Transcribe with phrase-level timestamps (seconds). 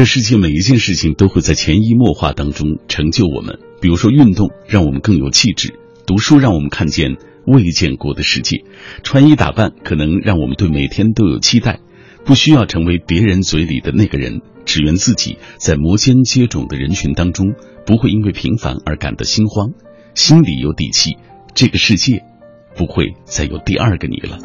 [0.00, 3.58] 这世界每一件事情都会在潜移默化当中成就我们。
[3.82, 5.74] 比如说，运动让我们更有气质；
[6.06, 8.64] 读书让我们看见未见过的世界；
[9.02, 11.80] 穿衣打扮可能让我们对每天都有期待。
[12.24, 17.52] 不需要成为别人嘴里的那个人，只愿自己在摩肩接踵的人群当中，
[17.84, 19.74] 不会因为平凡而感到心慌，
[20.14, 21.18] 心里有底气，
[21.54, 22.22] 这个世界
[22.74, 24.38] 不会再有第二个你了。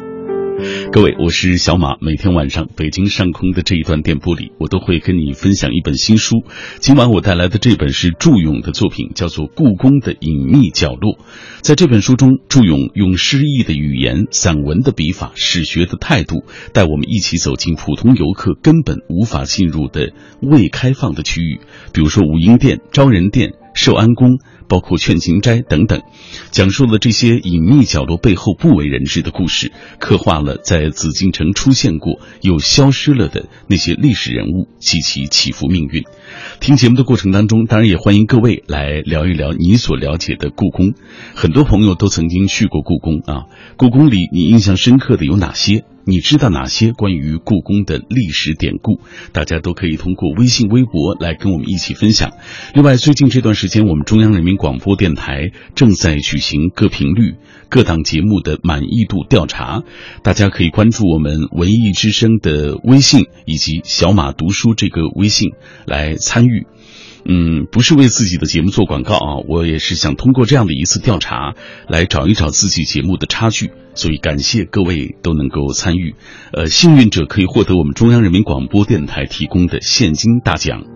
[0.90, 1.96] 各位，我是小马。
[2.00, 6.44] 每天晚上北京上空的这一段电波里，我都会跟你分享一本新书。
[6.78, 11.14] 今晚我带来的这本是祝勇的作品，叫做《故宫的隐秘角落》。
[11.60, 21.60] 在这本书中，祝勇用诗意的语言、散文的笔法、史学的态度，带我们一起走进普通游客根本无法进入的未开放的区域，
[21.92, 24.38] 比如说武英殿、昭仁殿、寿安宫。
[24.68, 26.02] 包括劝情斋等等，
[26.50, 36.04] 讲述了这些隐秘角落背后不为人知的故事，刻画了在紫禁城出现过又消失了的那些历史人物及其起伏命运。
[36.60, 40.94] 听节目的过程当中，当然也欢迎各位来聊一聊你所了解的故宫。
[41.34, 43.46] 很多朋友都曾经去过故宫啊，
[43.76, 45.84] 故宫里你印象深刻的有哪些？
[46.08, 49.00] 你知道哪些关于故宫的历史典故？
[49.32, 52.30] 大家都可以通过微信、微博来跟我们一起分享。
[52.74, 57.34] 另外，最近这段时间，我们中央人民广播电台正在举行各频率、
[57.68, 59.82] 各档节目的满意度调查，
[60.22, 65.54] 大家可以关注我们文艺之声的微信以及小马读书这个微信
[65.86, 66.68] 来参与。
[67.28, 71.54] 嗯，不是为自己的节目做广告啊，我也是想通过这样的一次调查，
[71.88, 73.70] 来找一找自己节目的差距。
[73.94, 76.14] 所以感谢各位都能够参与，
[76.52, 80.95] 呃，幸运者可以获得我们中央人民广播电台提供的现金大奖。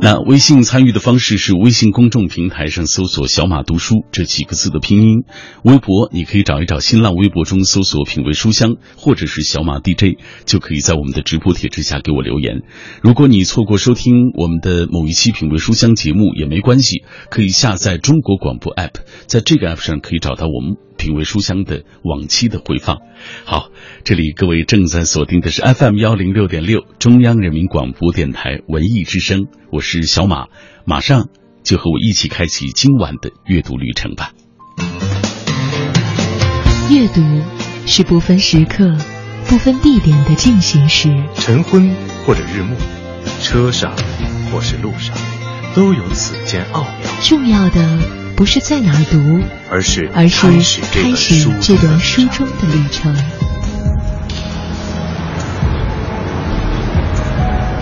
[0.00, 5.24] 那微信参与的方式是微信公众平台上搜索“小马读书”这几个字的拼音，
[5.64, 12.62] 微博你可以找一找新浪微博中搜索“品味书香”或者是“小马 DJ”，就可以在我们的直播帖之下给我留言。
[13.02, 20.87] 如果你错过收听我们的某一期“品味书香”节目也没关系，可以下载中国广播 app，在这个 app 上可以找到我们。
[20.98, 22.98] 品味书香的往期的回放，
[23.46, 23.70] 好，
[24.04, 30.48] 这里各位正在锁定的是 FM 幺零六点六中央人民广播电台文艺之声，我是小马，
[30.84, 31.28] 马上
[31.62, 34.32] 就和我一起开启今晚的阅读旅程吧。
[36.90, 37.22] 阅读
[37.86, 38.96] 是不分时刻、
[39.46, 41.94] 不分地点的进行时，晨昏
[42.26, 42.76] 或者日暮，
[43.40, 43.94] 车上
[44.50, 45.16] 或是路上，
[45.74, 46.90] 都有此间奥妙。
[47.22, 48.27] 重要的。
[48.38, 49.18] 不是在哪儿读，
[49.68, 53.12] 而是而是开始这段书中的旅程。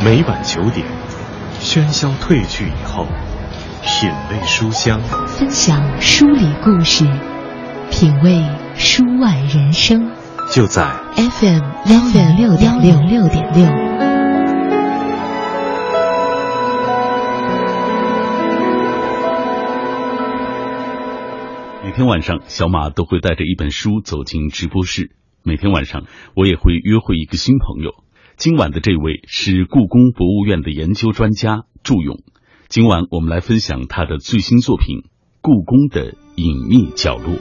[0.02, 0.86] 每晚九点，
[1.60, 3.06] 喧嚣褪去以后，
[3.82, 7.04] 品味书香，分享书里故事，
[7.90, 8.42] 品味
[8.78, 10.10] 书外人生。
[10.50, 11.60] 就在 FM
[11.92, 14.05] 幺点六点六六点六。
[21.96, 25.12] 天晚上，小马都会带着一本书走进直播室。
[25.42, 26.02] 每天晚上，
[26.34, 28.04] 我也会约会一个新朋友。
[28.36, 32.18] 今晚的这位是故宫博物院的研究专家祝勇。
[32.68, 34.98] 今晚我们来分享他的最新作品
[35.40, 37.34] 《故宫的隐秘角落》。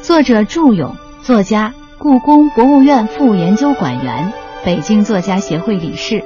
[0.00, 4.32] 作者祝勇，作家，故宫博物院副研究馆员，
[4.64, 6.24] 北京作家协会理事。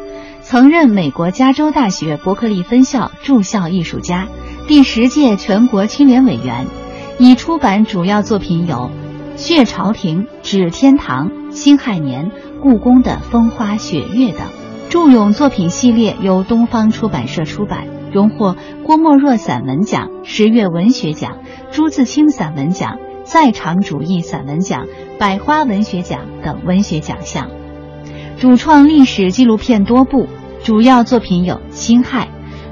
[0.50, 4.28] 曾任美国加州大学伯克利分校驻校艺术家，
[4.66, 6.66] 第十届全国青联委员，
[7.18, 8.90] 已出版主要作品有
[9.36, 12.30] 《血朝廷》《指天堂》《辛亥年》
[12.62, 14.40] 《故宫的风花雪月》等。
[14.88, 18.56] 祝勇作品系列由东方出版社出版，荣获
[18.86, 21.36] 郭沫若散文奖、十月文学奖、
[21.70, 24.86] 朱自清散文奖、在场主义散文奖、
[25.18, 27.50] 百花文学奖等文学奖项，
[28.38, 30.26] 主创历史纪录片多部。
[30.64, 32.28] 主要作品有《辛亥》，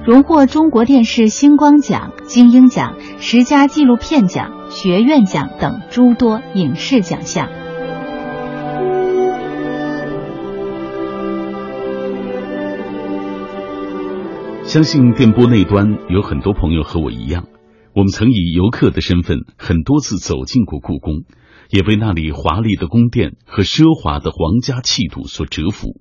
[0.06, 7.48] 荣获中国电视星光奖、金鹰奖、十佳纪录片奖、学院奖等诸多影视奖项。
[14.64, 17.46] 相信电波那端有很多朋友和我一样，
[17.94, 21.22] 我们曾以游客的身份很多次走进过故宫，
[21.70, 26.00] 也被那里华丽的宫殿和奢华的皇家气度所折服。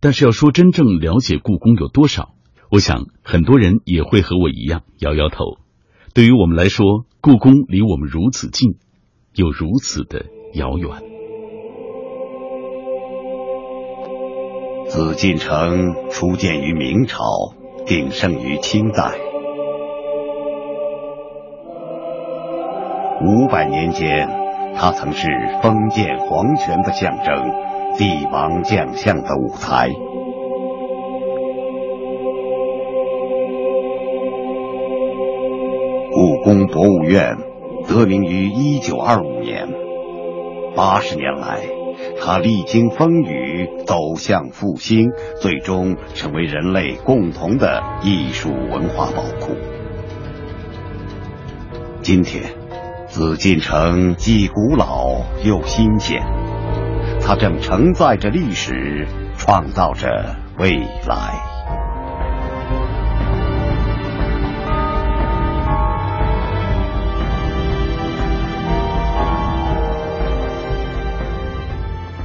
[0.00, 2.30] 但是要说真正了解故宫有多少，
[2.70, 5.58] 我想很多人也会和我一样摇摇头。
[6.14, 8.76] 对于我们来说，故宫离我们如此近，
[9.34, 10.90] 又如此的遥远。
[14.88, 17.22] 紫禁城初建于明朝，
[17.84, 19.18] 鼎盛于清代。
[23.20, 24.28] 五百年间，
[24.76, 25.26] 它曾是
[25.60, 27.34] 封建皇权的象征，
[27.98, 29.90] 帝王将相的舞台。
[36.12, 37.36] 故宫博物院
[37.88, 39.66] 得名于一九二五年，
[40.76, 41.58] 八十年来，
[42.20, 45.08] 它历经风雨，走向复兴，
[45.40, 49.56] 最终成为人类共同的艺术文化宝库。
[52.00, 52.44] 今天，
[53.08, 56.22] 紫禁城既古老又新鲜，
[57.28, 61.34] 它正承载着历史，创造着未来。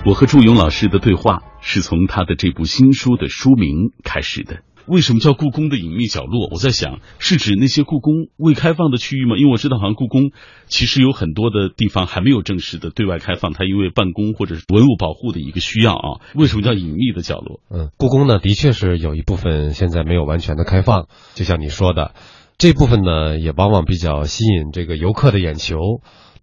[0.06, 4.60] 我和祝勇老师的对话是从他的这部新书的书名开始的。
[4.86, 6.50] 为什么叫故宫的隐秘角落？
[6.52, 9.38] 我在想，是指那些故宫未开放的区域吗？
[9.38, 10.32] 因为我知道，好像故宫
[10.68, 16.22] 其实有很多的地方还没有正式的对外开放，它因为办公或者是文物保护的一个需要啊。
[16.36, 17.60] 为什么叫隐秘的角落？
[17.70, 22.14] 嗯，故宫呢，的确是有一部分现在没有完全的开放，就像你说的，
[22.58, 25.78] 这部分呢，也往往比较吸引这个游客的眼球。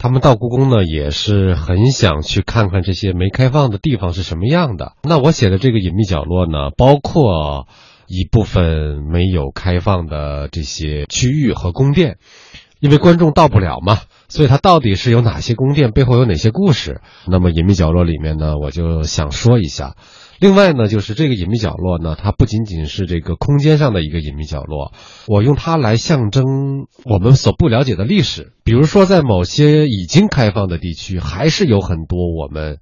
[0.03, 4.95] 他们到故宫呢，也是很想去看看这些没开放的地方是什么样的。
[5.03, 7.69] 那我写的这个隐秘角落呢，包括
[8.11, 12.19] 一部分没有开放的这些区域和宫殿，
[12.81, 13.99] 因为观众到不了嘛，
[14.29, 17.03] 所以它到底是有哪些宫殿，背后有哪些故事？
[17.29, 19.95] 那么隐秘角落里面呢，我就想说一下。
[20.41, 24.93] 另外呢，就是这个隐秘角落呢，它不仅仅是这个空间上的一个隐秘角落，
[25.29, 26.45] 我用它来象征
[27.05, 28.53] 我们所不了解的历史。
[28.65, 32.79] 比如说，在某些已经开放的地区，还是有很多我们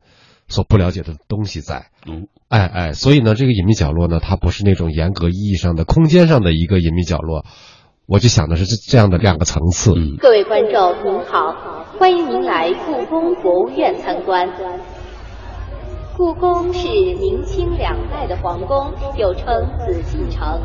[0.48, 1.86] 所不了解的东西在。
[2.06, 7.44] 嗯，哎哎，所以呢，这个隐秘角落呢，它不是那种严格意义上的空间上的一个隐秘角落，
[8.06, 9.92] 我就想的是这这样的两个层次。
[9.92, 14.48] 嗯，各位观众您好，欢迎您来故宫博物院参观。
[16.16, 19.46] 故宫是明清两代的皇宫，又称
[19.86, 20.60] 紫禁城。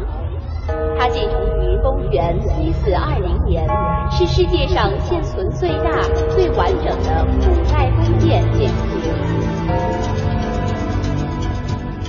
[0.97, 3.67] 它建成于公元一四二零年，
[4.09, 9.22] 是世界上现存最大、最完整的古代宫殿建筑群。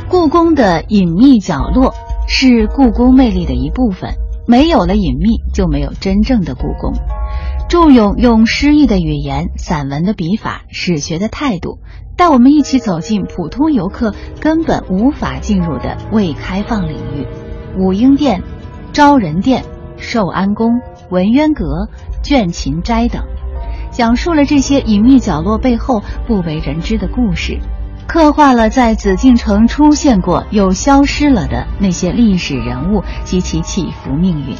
[0.08, 1.94] 故宫的隐秘角落
[2.28, 4.14] 是故宫魅力的一部分，
[4.46, 6.92] 没有了隐秘，就没有真正的故宫。
[7.68, 11.78] 祝勇用诗意的语言、散文的笔法、史学的态度。
[12.16, 17.26] 带我们一起走进普通游客根本无法进入的未开放领域，
[17.76, 18.40] 武英殿、
[18.92, 19.64] 昭仁殿、
[19.96, 20.80] 寿安宫、
[21.10, 21.88] 文渊阁、
[22.22, 23.24] 倦勤斋等，
[23.90, 27.58] 讲述了这些隐秘角落背后不为人知的故事，
[28.06, 34.56] 刻画了在紫禁城出现过又消失了的那些历史人物及其起伏命运。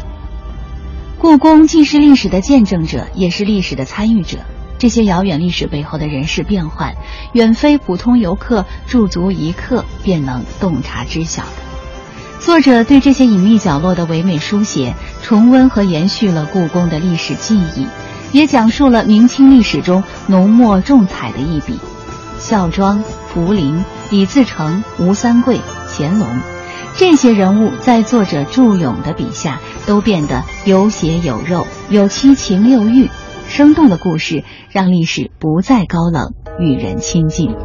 [1.19, 4.39] 故宫既是历史的见证者，也是历史的参与者。
[4.77, 6.95] 这些遥远历史背后的人事变幻，
[7.33, 11.49] 远非普通游客驻足一刻便能洞察知晓的。
[12.41, 17.87] 作者对这些隐秘角落的唯美书写，重温和延续了故宫的历史记忆，
[18.33, 21.79] 也讲述了明清历史中浓墨重彩的一笔。
[22.45, 25.59] 孝庄、福临、李自成、吴三桂、
[25.89, 26.29] 乾隆，
[26.95, 33.09] 这些人物在作者祝勇的笔下都变得有血有肉，有七情六欲。
[33.49, 37.57] 生动的故事让历史不再高冷，与人亲近。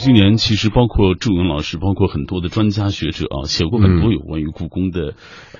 [0.00, 5.12] 今年其实包括祝勇老师，包括很多的专家学者啊，写过很多有关于故宫的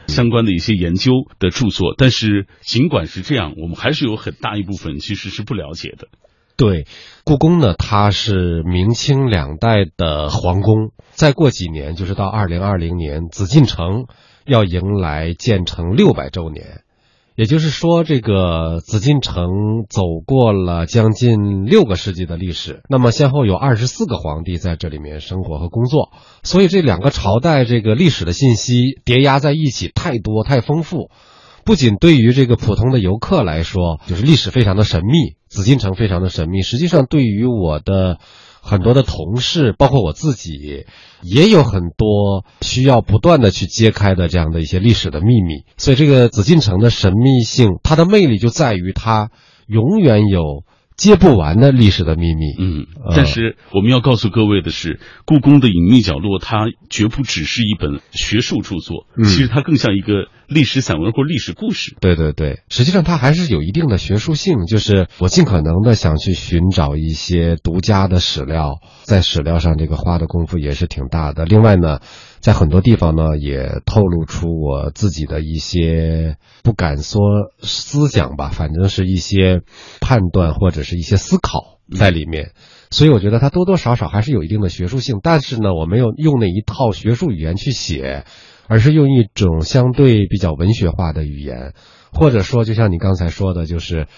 [0.06, 1.94] 相关的一些研究的著作。
[1.94, 6.08] 但是尽管是这样，我们还是有很大一部分其实是不了解的。
[6.56, 6.86] 对，
[7.22, 10.92] 故宫呢，它是明清两代的皇宫。
[11.10, 14.06] 再过几年，就是到二零二零年，紫禁城
[14.46, 16.80] 要迎来建成六百周年。
[17.36, 19.48] 也就是说，这个紫禁城
[19.88, 26.10] 走过了将近六个世纪的历史，那么先后有二十四个皇帝在这里面生活和工作，
[26.42, 31.10] 所以这两个朝代这个历史的信息叠压在一起，太多太丰富。
[31.64, 36.62] 不仅对于这个普通的游客来说，就是历史非常的神秘，紫禁城非常的神秘。
[36.62, 38.18] 实际上，对于我的
[38.62, 40.86] 很多的同事，包括我自己，
[41.22, 45.64] 也有很多需要不断的去揭开的这样的一些历史的秘密。
[45.76, 49.30] 所以，这个紫禁城的神秘性，它的魅力就在于它
[49.66, 50.64] 永远有。
[51.00, 52.52] 揭不完的历史的秘密。
[52.58, 61.96] 嗯，但是我们要告诉各位的是，故宫的隐秘角落，它绝不只是一本学术著作，其实它更像一个历史散文或历史故事。
[62.02, 71.46] 对对对，实际上它还是有一定的学术性，就是我尽可能的想去寻找一些独家的史料，在史料上这个花的功夫也是挺大的。
[71.46, 72.00] 另外呢，
[72.40, 77.20] 在很多地方呢也透露出我自己的一些不敢说
[77.60, 79.60] 思想吧，反正是一些
[80.00, 82.52] 判断或者是一些思考在里面。
[82.90, 88.24] 所以我觉得它多多少少还是有一定的学术性，但是呢，我没有用那一套学术语言去写，
[88.66, 91.74] 而是用一种相对比较文学化的语言，
[92.10, 94.08] 或者说就像你刚才说的，就是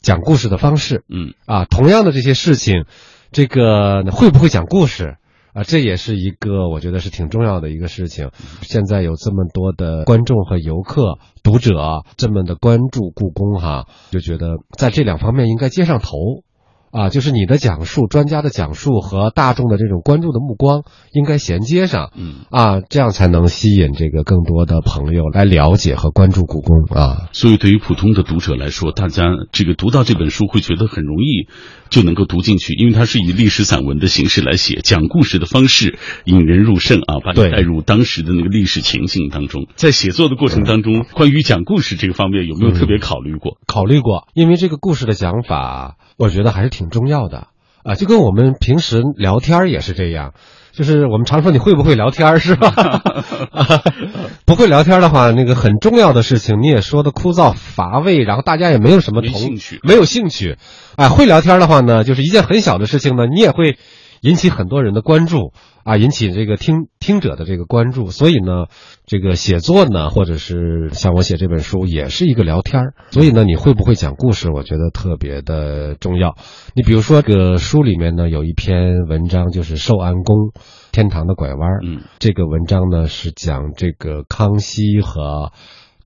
[0.00, 1.04] 讲故事的方式。
[1.08, 2.84] 嗯啊，同样的这些事情，
[3.32, 5.16] 这个会不会讲故事
[5.52, 5.62] 啊？
[5.62, 8.30] 这也是一个我觉得是挺重要的一个事情。
[8.62, 16.42] 现在有这么多的观众和游客、读者这么的关注故宫哈，就觉得在这两方面应该接上头。
[16.90, 20.82] 啊，就是你的讲述、专家的讲述和大众的这种关注的目光
[21.12, 27.28] 应该衔接上，嗯啊，这样才能吸引这个更多的朋友来了解和关注故宫啊。
[27.32, 31.48] 所以，对于普通的读者来说，大家这个读到这本书会觉得很容易
[31.90, 39.66] 就能够读进去，因为它是以历史散文的形式来写，讲故事的方式引人入胜啊，把你带入当时的那个历史情境当中。
[39.76, 43.58] 在写作的过程当中，关于讲故事这个方面，有没有特别考虑过？
[43.66, 47.46] 考虑过，因为这个故事的讲法，我觉得还是挺重要的
[47.82, 50.34] 啊，就跟我们平时聊天儿也是这样。
[50.72, 52.68] 就是我们常说你会不会聊天儿是吧？
[53.50, 53.82] 啊
[54.44, 60.58] 不会聊天儿的话，那个很重要的事情你也说的枯燥乏味，然后大家也没有什么同兴趣没有兴趣。
[60.96, 63.78] 哎，会聊天儿的话呢，就是一件很小的事情呢，你也会
[64.20, 65.52] 引起很多人的关注
[65.84, 68.10] 啊，引起这个听听者的这个关注。
[68.10, 68.66] 所以呢，
[69.06, 72.94] 这个写作呢，或者是像我写这本书，也是一个聊天儿。
[73.10, 76.36] 所以呢，你会不会讲故事，我觉得特别的重要。
[76.74, 80.52] 你比如说，这个书里面呢有一篇文章，就是寿安宫
[80.92, 81.80] 天堂的拐弯儿。
[81.82, 85.52] 嗯这个文章呢是讲这个康熙和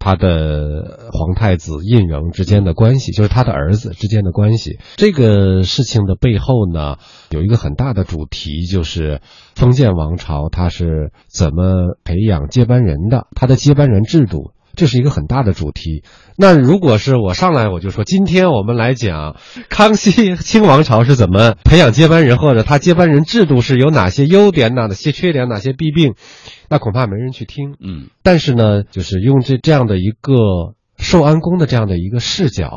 [0.04, 4.78] 他的皇太子胤禛之间的关系，就是他的儿子之间的关系。
[4.96, 6.98] 这个事情的背后呢，
[7.30, 9.22] 有一个很大的主题，就是
[9.56, 14.50] 封建王朝它是怎么培养接班人的，他的接班人制度。
[14.76, 16.02] 这是一个很大的主题。
[16.36, 19.36] 那如果是我上来我就说，今天我们来讲
[19.68, 26.14] 康熙清王朝是怎么培养接班人，或者他接班人制度是有哪些优点、哪些缺点、哪些弊病，
[26.68, 27.74] 那恐怕没人去听。
[27.80, 32.70] 嗯但是呢，就是用这这样的一个寿安宫的这样的一个视角，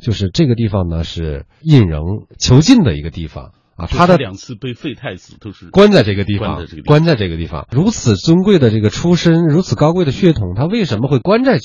[0.00, 11.58] 就是这个地方呢是胤禛囚禁的一个地方啊，他的两次被废太子都是关在这个地方关在这个地，方如此尊贵的这个出身，如此高贵的血统，他为什么会关在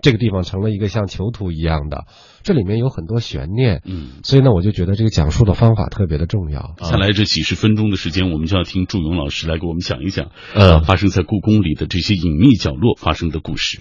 [0.00, 2.04] 这个地方，成了一个像囚徒一样的？
[2.42, 4.08] 这里面有很多悬念，嗯。
[4.22, 6.74] 所以呢，我就觉得这个讲述的方法特别的重要。
[6.82, 13.80] 下来这几十分钟的时间，我们就要听祝勇老师来给我们讲一讲，嗯啊发生在故宫里的这些隐秘角落发生的故事。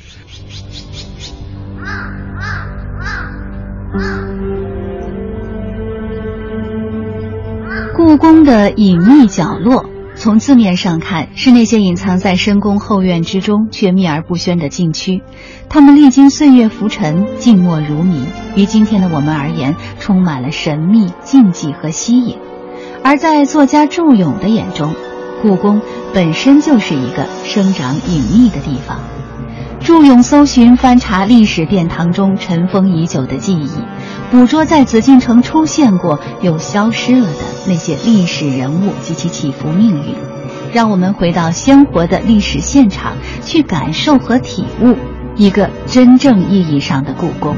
[7.98, 15.24] 故宫的隐秘角落，从字面上看是那些隐藏在深宫后院之中却秘而不宣的禁区，
[15.68, 18.24] 它们历经岁月浮沉，静默如谜，
[18.56, 22.38] 于今天的我们而言，充满了神秘、禁忌和吸引。
[23.04, 24.94] 而在作家祝勇的眼中，
[25.42, 25.82] 故宫
[26.13, 29.00] 本身就是一个生长隐秘的地方。
[29.80, 33.70] 祝勇搜寻、翻查历史殿堂中尘封已久的记忆，
[34.29, 40.15] 捕捉在紫禁城出现过又消失了的那些历史人物及其起伏命运，
[40.74, 44.96] 让我们回到鲜活的历史现场，去感受和体悟
[45.36, 47.55] 一个真正意义上的故宫。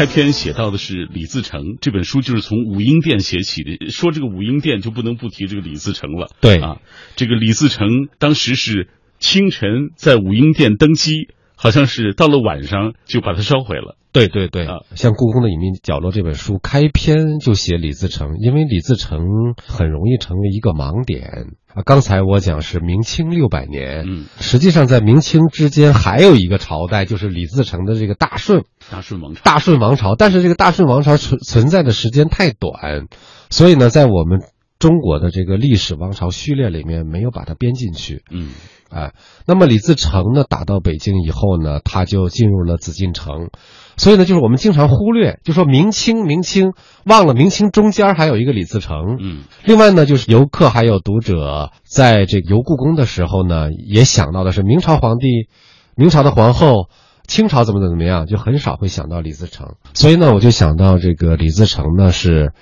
[0.00, 3.90] 开篇写到的是李自成，这本书就是从武英殿写起的。
[3.90, 6.30] 说这个武英殿，就不能不提这个李自成了。
[6.40, 6.80] 对啊，
[7.16, 8.88] 这个李自成当时是
[9.18, 13.98] 清晨在武英殿登基，好像是到了晚上就把它烧毁了。
[14.12, 19.20] 对对对，啊像《故宫的隐秘角落》这本书开篇就写李自成，因为李自成
[19.66, 21.82] 很容易成为一个盲点啊。
[21.84, 29.40] 刚才我讲是明清六百年，嗯，实际上在明清之间还有一个朝代，就是李自成的这个大顺大顺王朝。
[29.44, 33.06] 大顺王朝，但是这个大顺王朝存存在的时间太短，
[33.48, 34.40] 所以呢，在我们
[34.78, 38.24] 中国的这个历史王朝序列里面没有把它编进去。
[38.30, 38.50] 嗯
[38.90, 39.12] 哎，
[39.46, 43.50] 那么李自成呢，打到北京以后呢，他就进入了紫禁城，
[43.96, 46.72] 所以呢，就是我们经常忽略，就说明清明清，
[47.04, 49.16] 忘了明清中间还有一个李自成。
[49.20, 55.48] 嗯另外呢，就是游客还有读者在这个游故宫的时候呢，也想到的是明朝皇帝、
[55.94, 56.88] 明朝的皇后
[57.26, 59.76] 清朝怎么怎么样，就很少会想到李自成。
[59.94, 62.52] 所以呢，我就想到这个李自成呢是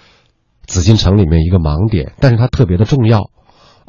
[0.66, 3.30] 紫禁城里面一个盲点，但是他特别的重要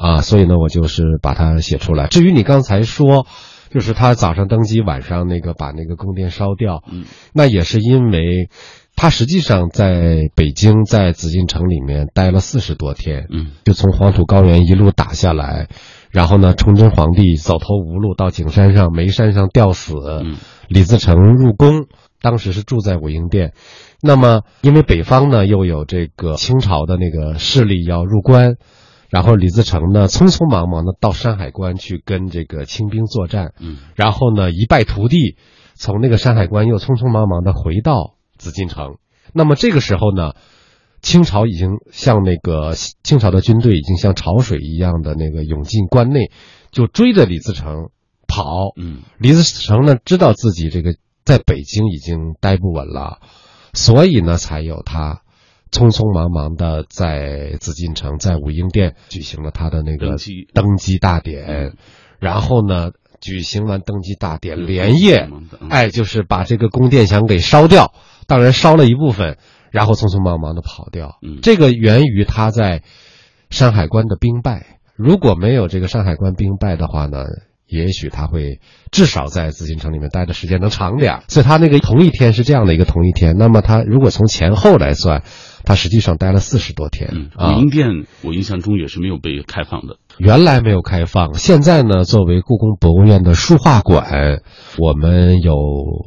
[0.00, 2.06] 啊，所以呢，我就是把它写出来。
[2.06, 3.26] 至于你刚才说，
[3.70, 7.04] 就是他早上登基，晚上那个把那个宫殿烧掉，嗯，
[7.34, 8.48] 那也是因为
[8.96, 15.68] 他实际上在北京在紫禁城里面待了四十多天，嗯，就从黄土高原一路打下来。
[16.10, 19.94] 然后呢，崇祯皇帝走投无路，到景山上煤山上吊死。
[20.24, 21.88] 嗯，李自成入宫，
[22.22, 23.52] 当时是住在武英殿。
[24.02, 28.56] 那么，因为北方呢又有这个清朝的那个势力要入关，
[29.10, 33.52] 然后李自成呢匆匆忙忙的到山海关去跟这个清兵作战。
[33.58, 35.36] 嗯，然后呢一败涂地，
[35.74, 38.96] 从那个山海关又匆匆忙忙的回到紫禁城。
[39.34, 40.32] 那么这个时候呢？
[41.02, 46.30] 清朝已经像那个清朝的军队已经像潮水一样的那个涌进关内，
[46.72, 47.88] 就追着李自成
[48.28, 48.74] 跑。
[48.76, 53.20] 嗯，李自成呢知道自己这个在北京已经待不稳了，
[53.72, 55.22] 所以呢才有他
[55.72, 60.16] 匆匆忙忙的在紫禁城在武英殿举行了他的那个
[60.52, 61.74] 登基大典，
[62.18, 67.92] 然后呢举行完登基大典，连夜嗯哎就是把这个宫殿想给烧掉，
[68.26, 69.38] 当然烧了一部分。
[69.72, 72.82] 然后匆匆忙忙的跑掉，嗯，这个源于他在
[73.50, 74.80] 山海关的兵败。
[74.96, 77.22] 如果没有这个山海关兵败的话呢，
[77.68, 78.58] 也许他会
[78.90, 81.22] 至少在紫禁城里面待的时间能长点。
[81.28, 83.36] 所以他那个同一天是这样的一个同一天。
[83.38, 85.22] 那么他如果从前后来算，
[85.64, 87.10] 他实际上待了四十多天。
[87.12, 89.96] 嗯，啊武英殿我印象中也是没有被开放的。
[90.18, 94.42] 原来没有开放，现在呢，作为故宫博物院的书画馆，
[94.78, 95.54] 我们有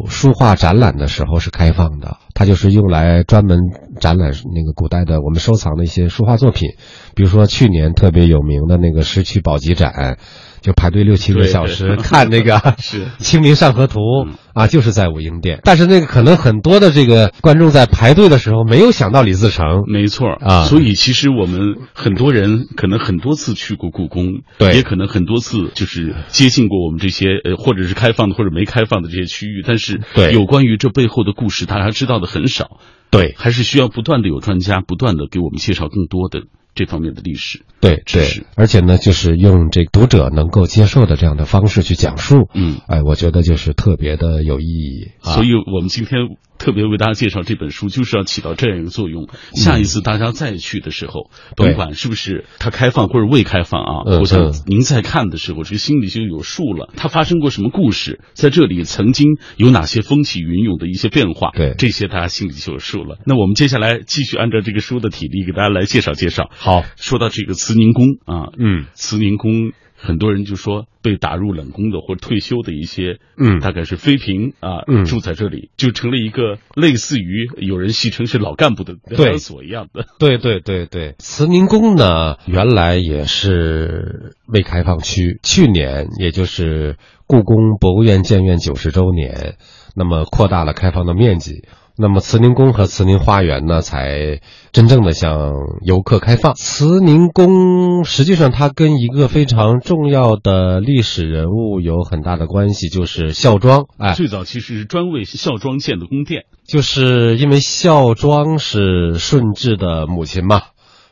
[0.08, 2.18] 书画展览的时候是开放的。
[2.36, 3.60] 它就是用来专门
[4.00, 6.70] 展览那个古代的我们收藏的一些书画作品，
[7.16, 10.18] 比如说去年特别有名的那个石渠宝笈展，
[10.64, 14.34] 就排队六七个小时 看那个 是《清明上河图》嗯。
[14.54, 15.62] 啊，就是在武英殿。
[15.64, 20.30] 但是那个可能很多的这个观众在排队的时候没有想到李自成，没错。
[20.30, 20.66] 啊。
[20.66, 24.76] 所以其实我们很多人可能很多次去过故宫，对。
[24.76, 30.32] 也可能很多次就是接近过我们这些呃，或者是开放的或者没开放的这些区域，但是对。
[30.32, 32.78] 有关于这背后的故事，大家知道的很少，
[33.10, 33.34] 对。
[33.36, 36.44] 还是需要不断的有专家不断的给我们介绍更多的
[36.76, 37.62] 这方面的历史。
[37.80, 45.12] 对对，而且呢，就是用这读者能够接受的这样的方式去讲述，嗯，哎，我觉得就是特别的有意义。
[45.22, 46.20] 啊所以我们今天
[46.64, 49.28] 特别为大家介绍这本书，就是要起到这样一个作用。
[49.54, 56.94] 下一次大家再去的时候，对甭管是不是它开放或者未开放啊，嗯我想嗯您在看的时候，这个心里就有数了。
[56.96, 63.18] 它发生过什么故事，在这里曾经有哪些风起云涌的一些变化，对这些大家心里就有数了。
[63.26, 66.50] 那我们接下来继续按照这个书的体力给大家来介绍介绍。
[66.56, 69.74] 好，说到这个慈宁宫啊，嗯，慈宁宫，
[70.06, 80.06] 很多人就说被打入冷宫的或者退休的一些，嗯大概是妃嫔啊，嗯住在这里，就成了一个类似于有人戏称是老干部的疗对养所一样的。
[80.20, 89.56] 对对对对，慈宁宫呢，原来也是未开放区，去年也就是故宫博物院建院九十周年，
[89.96, 91.64] 那么扩大了开放的面积。
[91.96, 95.54] 那么慈宁宫和慈宁花园呢，才真正的向
[95.86, 96.56] 游客开放。
[96.56, 103.86] 慈宁宫实际上它跟一个非常重要的历史人物有很大的关系，就是孝庄。
[103.98, 110.62] 哎，最早其实是专为孝庄建的宫殿，就是因为孝庄是顺治的母亲嘛，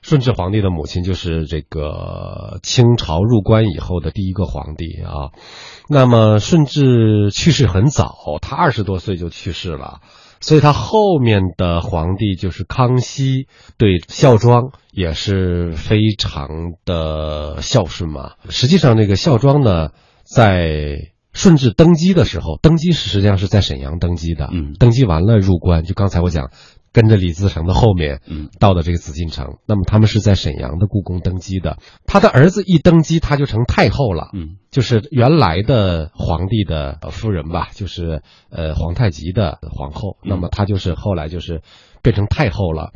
[0.02, 5.30] 顺治皇帝的母亲就是这个清朝入关以后的第一个皇帝啊。
[5.88, 10.00] 那么顺治去世很早，他二十多岁就去世了，
[10.42, 16.50] 所以他后面的皇帝就是康熙，对孝庄也是非常
[16.84, 18.32] 的孝顺嘛。
[18.50, 19.92] 实际上，这个孝庄呢，
[20.24, 26.50] 在顺治登基的时候，登基是实际上是在沈阳登基的，嗯登基完了入关，就刚才我讲，
[26.94, 29.58] 跟着李自成的后面，嗯，到的这个紫禁城。
[29.66, 40.18] 那么他们是在沈阳的故宫登基的，他的儿子一登基，他就成太后了，嗯，就是原来的皇帝的呃夫人吧，就是呃皇太极的皇后。
[40.24, 41.62] 嗯那么他就是后来就是
[42.02, 42.92] 变成太后了，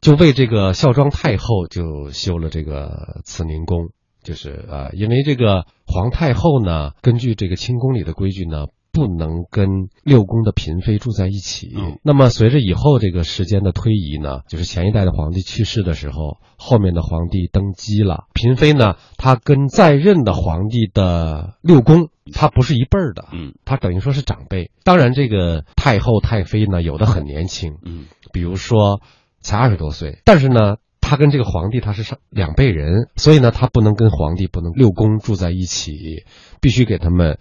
[0.00, 3.88] 就为这个孝庄太后就修了这个慈宁宫。
[4.20, 8.66] 就是呃，因为这个皇太后呢，根据这个清宫里的规矩呢，
[8.98, 11.72] 不能跟六宫的嫔妃住在一起。
[11.76, 24.72] 嗯那么随着以后这个时间的推移呢，就是前一代的皇帝去世的时候，后面的皇帝登基了，嫔妃呢，她跟在任的皇帝的六宫，她不是一辈儿的，嗯她等于说是长辈。
[24.82, 29.00] 当然，这个太后太妃呢，有的很年轻，嗯比如说
[29.40, 36.24] 才二十多岁，但是呢，她跟这个皇帝他是上两辈人，所以呢，她不能跟皇帝不能六宫住在一起，
[36.60, 37.38] 必须给他们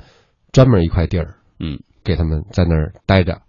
[0.51, 1.36] 专门一块地儿。
[1.59, 3.41] 嗯，给他们在那儿待着，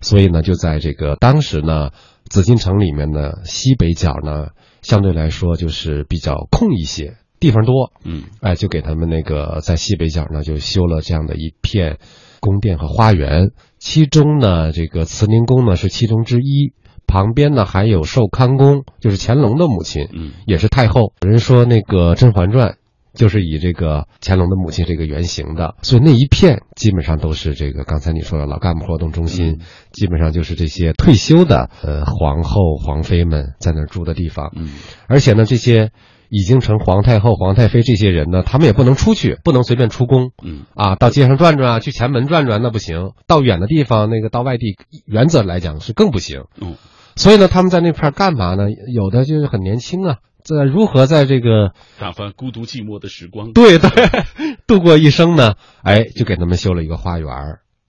[0.00, 1.90] 所以呢，就在这个当时呢，
[2.24, 4.48] 紫禁城里面呢，西北角呢，
[4.82, 11.98] 相对来说就是比较空一些，地方多，嗯，哎，就给他们那个在西北角呢，就修了这样的一片
[12.40, 16.72] 宫殿和花园，其中呢，这个慈宁宫呢是其中之一。
[17.04, 21.12] 旁边呢还有寿康宫，就是乾隆的母亲，嗯，也是太后。
[21.20, 22.70] 有人说那个《甄嬛传》
[23.14, 29.60] 就是以这个乾隆的母亲这个原型的，所以那一片基本上都是这个刚才你说的老干部活动中心，
[29.92, 34.50] 基本上就是这些退休的呃皇后、皇妃们在那儿住的地方。
[34.56, 34.70] 嗯，
[35.08, 35.90] 而且呢，这些
[36.30, 40.30] 已经成皇太后、皇太妃这些人呢，他们也不能出去，不能随便出宫。
[40.42, 46.44] 嗯啊，到街上转转啊，去前门转转那不行，到远的地方那个到外地，原则来讲是更不行。
[46.60, 46.76] 嗯。
[47.14, 48.70] 所以呢，他们在那片干嘛呢？
[48.90, 53.90] 有的就是很年轻啊，在如何在这个打发孤独寂寞的时光，对对
[54.66, 55.54] 度过一生呢？
[55.82, 57.28] 哎，就给他们修了一个花园，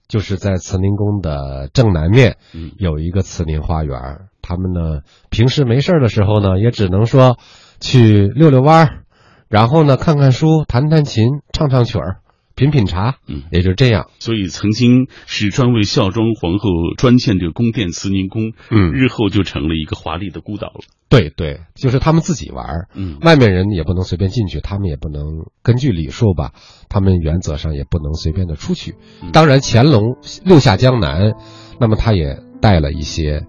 [0.08, 3.98] 就是在慈宁宫的正南面，嗯有一个慈宁花园。
[4.42, 7.38] 他们呢，平时没事的时候呢，也只能说
[7.80, 9.04] 去遛遛弯儿，
[9.48, 12.20] 然后呢，看看书，弹弹琴，唱唱曲儿，
[12.54, 14.08] 品品茶，嗯，也就这样。
[14.18, 20.80] 所以曾经是专为孝庄皇后专建这个宫殿慈宁宫，嗯日后就成了一个华丽的孤岛了。
[21.08, 26.52] 对对，就是他们自己玩儿，嗯外面人也不能随便进去，他们也不能根据礼数吧，
[26.88, 28.94] 他们原则上也不能随便的出去。
[29.22, 31.34] 嗯当然，乾隆六下江南，
[31.78, 33.46] 那么他也带了一些，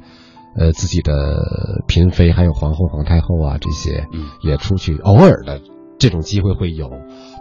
[0.55, 5.61] 呃，自己的嫔妃还有皇后、皇太后啊这些，嗯也出去，偶尔的
[6.05, 6.91] 这种机会会有，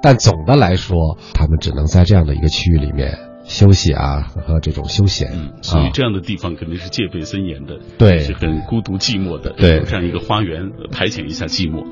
[0.03, 5.33] 但总的来说，他们只能在这样的一个区域里面休息啊和这种休闲。
[5.35, 11.85] 嗯，所以啊这样的地方肯定是戒备森严的，对是很孤独寂寞的，对这样一个花园呃排遣一下寂寞。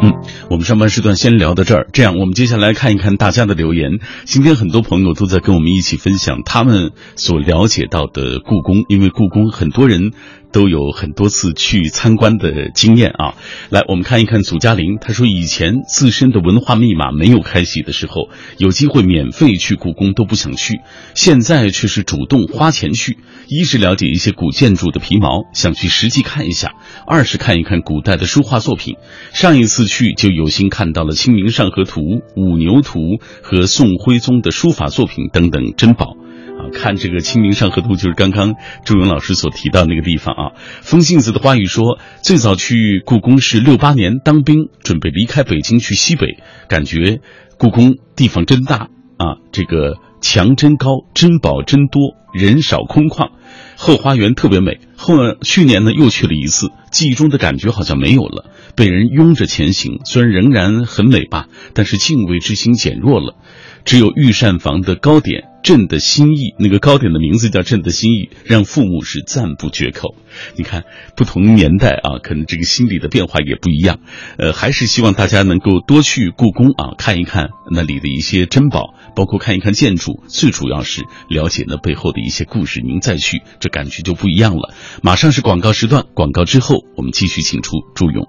[0.00, 0.12] 嗯，
[0.48, 1.88] 我们上半时段先聊到这儿。
[1.92, 3.98] 这样，我们接下来看一看大家的留言。
[4.24, 10.12] 今天很多朋友都在跟我们一起分享他们所了解到的故宫，因为故宫很多人
[10.52, 13.34] 都有很多次去参观的经验啊。
[13.70, 20.80] 来，我们看一看祖嘉玲，她说以前自身的文化密码没有开启的时候，有机会免费去故宫都不想去，
[21.14, 23.18] 现在却是主动花钱去。
[23.48, 26.72] 一是了解一些古建筑的皮毛，想去实际看一下；
[27.06, 28.96] 二是看一看古代的书画作品。
[29.32, 32.00] 上一次去就有幸看到了《清明上河图》
[32.36, 32.98] 《五牛图》
[33.42, 36.17] 和宋徽宗的书法作品等等珍宝。
[36.58, 40.52] 啊，看这个《清明上河图》，就是刚刚朱勇老师所提到那个地方啊。
[40.82, 46.26] 风信子的花语说，最早去故宫是六八年当兵，准备离开北京去西北，
[46.68, 47.20] 感觉
[47.58, 53.30] 故宫地方真大啊，这个墙真高，珍宝真多，人少空旷，
[53.76, 54.80] 后花园特别美。
[54.96, 63.36] 后去年呢又去了一次，记忆中的感觉好像没有了，被人拥着前行，虽然仍然很美吧，但是敬畏之心减弱了。
[63.84, 70.14] 只有御膳房的糕点，朕的心意，那个糕点的名字叫朕的心意，让父母是赞不绝口。
[70.56, 74.00] 你看，不同年代啊，可能这个心理的变化也不一样。
[74.38, 82.80] 呃，还是希望大家能够多去故宫啊，看一看那里的一些珍宝，包括看一看建筑，最主要是了解那背后的一些故事。
[82.86, 84.72] 您再去，这感觉就不一样了。
[85.02, 88.28] 马上是广告时段，广告之后我们继续请出朱勇。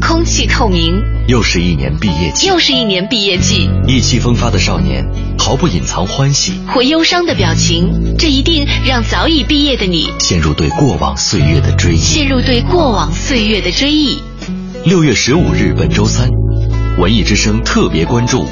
[0.00, 5.06] 空气透明，又是一年毕业季，又是一年毕业季，意气风发的少年
[5.38, 11.98] 毫不隐藏欢喜或忧伤的表情，这一定让早已毕业的你陷入对过往岁月的追忆。
[11.98, 14.22] 陷入对过往岁月的追忆。
[14.86, 16.30] 六月十五日，本周三，
[16.98, 18.46] 文艺之声特别关注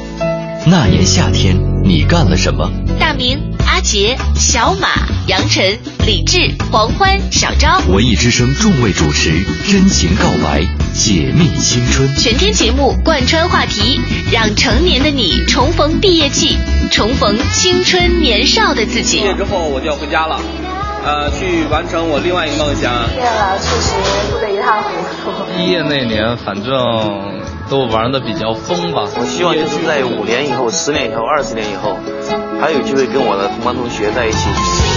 [0.67, 2.71] 那年夏天你干了什么？
[2.99, 4.89] 大明、阿杰、小马、
[5.27, 10.61] 杨晨、李志、黄欢、小昭，文艺之声众位主持真情告白，
[10.93, 12.15] 解密青春。
[12.15, 13.99] 全天节目贯穿话题，
[14.31, 16.59] 让成年的你重逢毕业季，
[16.91, 19.25] 重逢青春年少的自己毕。
[19.25, 20.39] 业之后我就要回家了，
[21.05, 22.93] 呃，去完成我另外一个梦想。
[23.09, 23.95] 毕业了，确实
[24.31, 24.91] 哭得一塌糊
[25.23, 25.57] 涂。
[25.57, 26.71] 毕业那年，反正
[27.71, 29.05] 都玩的比较疯吧。
[29.17, 31.97] 我希望就是在五年以后、十年以后、二十年以后，
[32.61, 34.90] 还有机会跟我的同班同学在一起。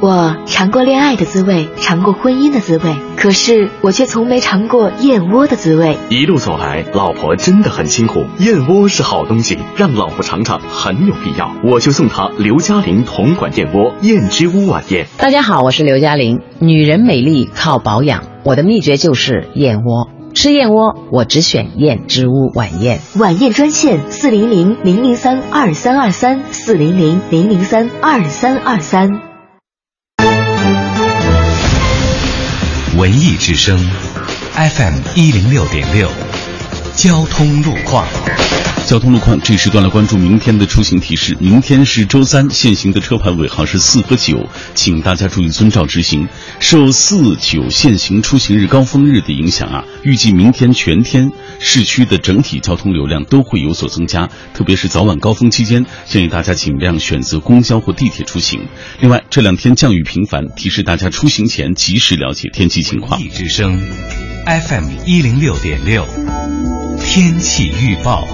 [0.00, 5.96] 我尝过恋爱的滋味，尝过婚姻的滋味，可是我却从没尝过燕窝的滋味。
[6.10, 8.24] 一路走来，老婆真的很辛苦。
[8.38, 11.52] 燕窝是好东西，让老婆尝尝很有必要。
[11.64, 15.06] 我就送她刘嘉玲同款燕窝燕之屋晚宴。
[15.16, 16.40] 大家好，我是刘嘉玲。
[16.58, 20.10] 女人美丽靠保养，我的秘诀就是燕窝。
[20.34, 23.00] 吃燕窝，我只选燕之屋晚宴。
[23.16, 29.33] 晚宴专线：四零零零零三二三二三，四零零零零三二三二三。
[32.96, 33.76] 文艺之声
[34.54, 36.08] ，FM 一零六点六，
[36.94, 38.06] 交通路况。
[38.86, 41.36] 交通路况这时段来关注明天的出行提示。
[41.40, 46.28] 明天是周三，限行的车牌尾号是四和九，请大家注意遵照执行。
[46.60, 58.60] 受四九限行出行日高峰日的影响啊，预计明天全天市区的整体交通流量都会有所增加，特别是早晚高峰期间，建议大家尽量选择公交或地铁出行。
[59.00, 63.18] 另外，这两天降雨频繁，提示大家出行前及时了解天气情况。
[63.30, 63.80] 之声
[64.46, 66.06] ，FM 一零六点六，
[67.02, 68.28] 天气预报。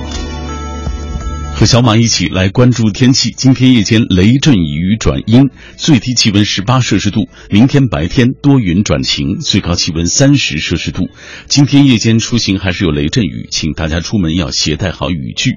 [1.61, 3.35] 和小马一起来关注天气。
[3.37, 7.29] 今天夜间雷阵雨转阴，最低气温十八摄氏度。
[7.51, 11.11] 明天白天多云转晴，最高气温三十摄氏度。
[11.49, 15.51] 今天夜间出行还是有雷阵雨，请大家出门要携带好雨具。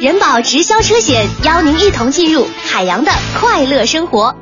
[0.00, 4.41] 人保直销车险邀您一同进入海洋的快乐生活。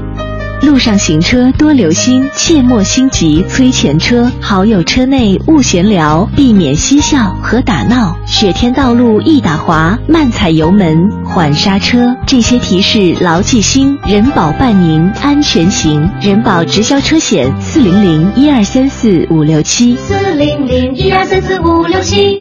[0.61, 4.31] 路上行车多留心，切莫心急催前车。
[4.39, 8.15] 好友车内勿闲聊，避免嬉笑和打闹。
[8.27, 12.15] 雪天道路易打滑，慢踩油门，缓刹车。
[12.27, 16.07] 这些提示牢记心，人保伴您安全行。
[16.21, 22.39] 人保直销车险四零零一二三四五六七四零零一二三四五六七。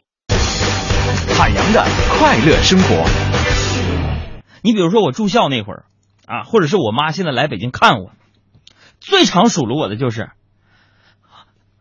[1.39, 1.87] 海洋的
[2.19, 3.03] 快乐生活。
[4.63, 5.85] 你比如说我住校那会儿
[6.31, 8.13] 啊，或者是我妈现在来北京看我，
[9.01, 10.31] 最常数落我的就是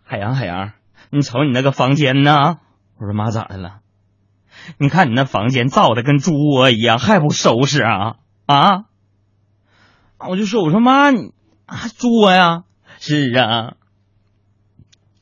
[0.04, 0.72] 海洋海洋，
[1.12, 2.58] 你瞅你那个房间呢？
[2.98, 3.82] 我说妈咋的了？
[4.80, 8.16] 你看你那房间造的跟猪窝一样，还不收拾啊
[8.48, 8.86] 啊！
[10.28, 11.32] 我就说我说妈你
[11.68, 12.64] 啊猪窝呀？
[12.98, 13.74] 是啊。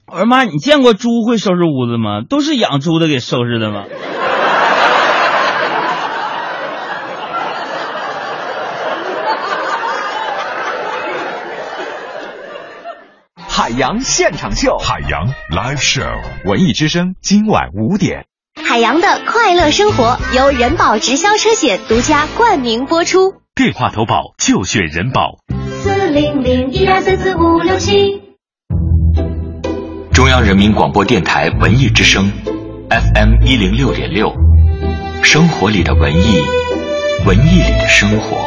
[0.06, 2.22] 我说妈，你见过猪会收拾屋子吗？
[2.22, 3.84] 都是养猪的给收拾的吗？
[13.58, 18.28] 海洋现场秀，海洋 Live Show，文艺之声今晚五点。
[18.56, 23.34] 海洋的快乐生活由人保直销车险独家冠名播出。
[23.56, 25.39] 电话投保就选人保。
[25.82, 28.22] 四零零一二三四五六七。
[30.13, 32.32] 中央人民广播电台文艺之声
[32.91, 34.36] ，FM 一零六点六，
[35.24, 36.43] 生活里的文艺，
[37.26, 38.47] 文艺里的生活。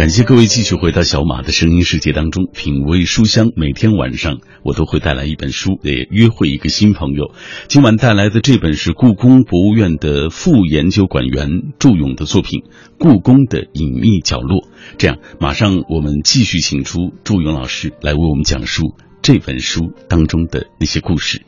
[0.00, 3.50] 感谢各位继续回到小马的声音世界当中，品味书香。
[3.54, 7.34] 每天晚上我都会带来一本书，也约会一个新朋友。
[7.68, 12.60] 今晚带来的这本是故宫博物院的副研究馆员祝勇的作品
[12.98, 14.62] 《故宫的隐秘角落》。
[14.96, 21.42] 这样，马上我们继续请出祝勇老师来为我们讲述这本书当中的那些故事。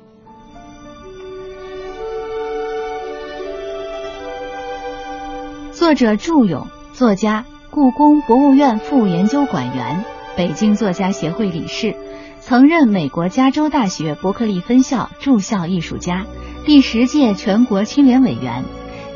[5.72, 7.46] 作者祝勇，作家。
[7.74, 10.04] 故宫博物院副研究馆员，
[10.36, 11.96] 北京作家协会理事，
[12.38, 16.26] 曾任美国加州大学伯克利分校驻校艺术家，
[16.66, 18.62] 第十届全国青联委员。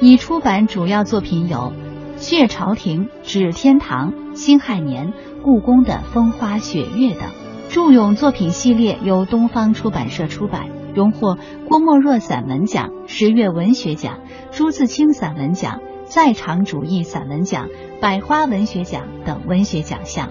[0.00, 1.74] 已出版主要作品有
[2.18, 5.08] 《血朝廷》《指天堂》《辛亥年》
[5.42, 7.28] 《故宫的风花雪月》等。
[7.68, 11.36] 祝勇作品系列由东方出版社出版，荣获
[11.68, 15.80] 郭沫若散文奖、十月文学奖、朱自清散文奖。
[16.08, 17.68] 在场主义散文奖、
[18.00, 20.30] 百花文学奖等文学奖项，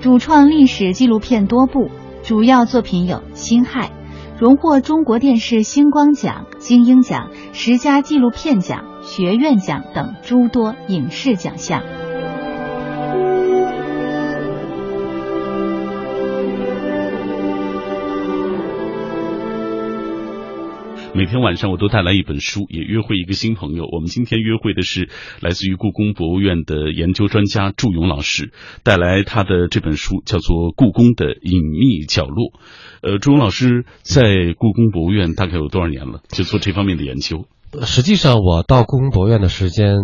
[0.00, 1.90] 主创历史纪录片多部，
[2.22, 3.88] 主要作品有《辛亥》
[4.40, 11.82] 《荣获中国电视星光奖、精英奖、十佳纪录片奖、学院奖等诸多影视奖项。
[21.16, 23.86] 每天晚上我都带来一本书，也约会一个新朋友。
[23.90, 25.08] 我们今天约会的是
[25.40, 28.52] 来自于故宫博物院的研究专家祝勇老师，
[28.82, 32.50] 带来他的这本书叫做《故宫的隐秘角落》。
[33.00, 36.20] 呃，祝勇老师在故宫博物院大概有多少年了？
[36.28, 37.46] 就做这方面的研究。
[37.84, 39.96] 实际上，我到故宫博物院的时间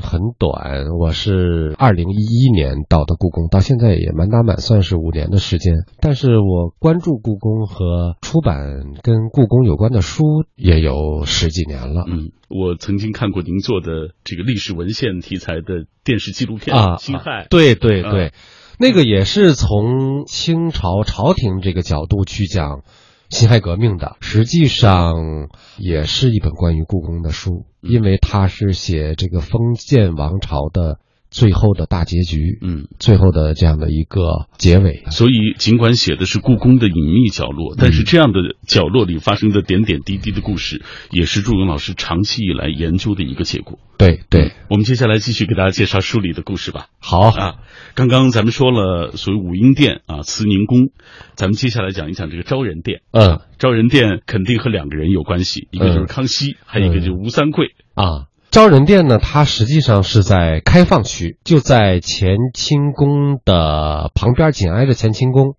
[0.00, 5.74] 很短，我是二零一一年到的故宫，到现在也满打满算是五年的时间。
[6.00, 12.04] 但是我关注故宫和出版跟故宫有关的书也有十几年了。
[12.06, 17.44] 嗯，我曾经看过您做的这个历史文献题材的电视纪录片啊，《辛亥》。
[17.50, 18.32] 对对对，
[18.78, 22.82] 那个也是从清朝朝廷这个角度去讲。
[23.30, 30.98] 辛亥革命的，实际上也是一本关于故宫的书，因为他是写这个封建王朝的
[31.30, 35.04] 最后的大结局，嗯，最后的这样的一个结尾。
[35.10, 43.78] 所以，尽管写的是故宫的隐秘角落，但是这样的角落里发生的点点滴滴的故事，也是祝勇老师长期以来研究的一个结果。
[43.98, 46.86] 对对，我们接下来继续给大家介绍书里的故事吧。
[47.00, 47.56] 好啊，
[47.94, 50.90] 刚刚咱们说了所谓武英殿啊、慈宁宫，
[51.34, 53.00] 咱们接下来讲一讲这个昭仁殿。
[53.10, 58.28] 嗯，昭仁殿肯定和两个人有关系，一个就是康熙，还有一个就是吴三桂啊。
[58.58, 65.54] 昭仁殿呢，它实际上是在开放区，就在乾清宫的旁边，紧挨着乾清宫。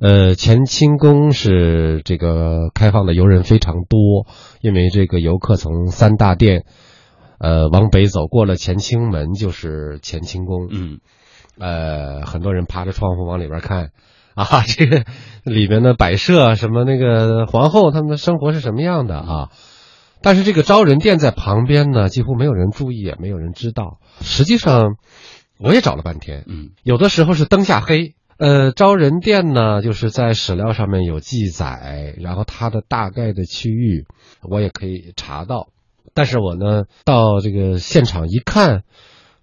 [0.00, 4.26] 呃，乾清宫是这个开放的游人非常多，
[4.60, 6.64] 因为这个游客从三大殿。
[7.38, 10.98] 呃，往北走过了乾清门就是乾清宫，嗯，
[11.60, 13.90] 呃，很多人趴着窗户往里边看，
[14.34, 15.04] 啊，这个
[15.44, 19.50] 里边的摆设什么那个皇后他们的生活是什么样的啊？
[20.24, 24.00] 但是这个招人店在旁边呢，几乎没有人注意，也没有人知道。
[24.22, 24.96] 实际上，
[25.58, 28.14] 我也找了半天，嗯，有的时候是灯下黑。
[28.36, 34.06] 呃，招人店呢，就是在史料上面有记载，然后它的大概的区域
[34.42, 35.68] 我也可以查到。
[36.14, 38.82] 但是我呢，到这个现场一看，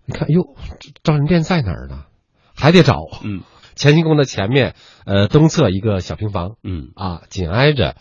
[0.05, 0.55] 你看，哟，
[1.03, 2.05] 招人店在哪儿呢？
[2.53, 2.97] 还得找。
[3.23, 3.41] 嗯，
[3.77, 6.57] 乾清宫的前面，呃，东侧一个小平房。
[6.63, 7.95] 嗯，啊，紧挨着。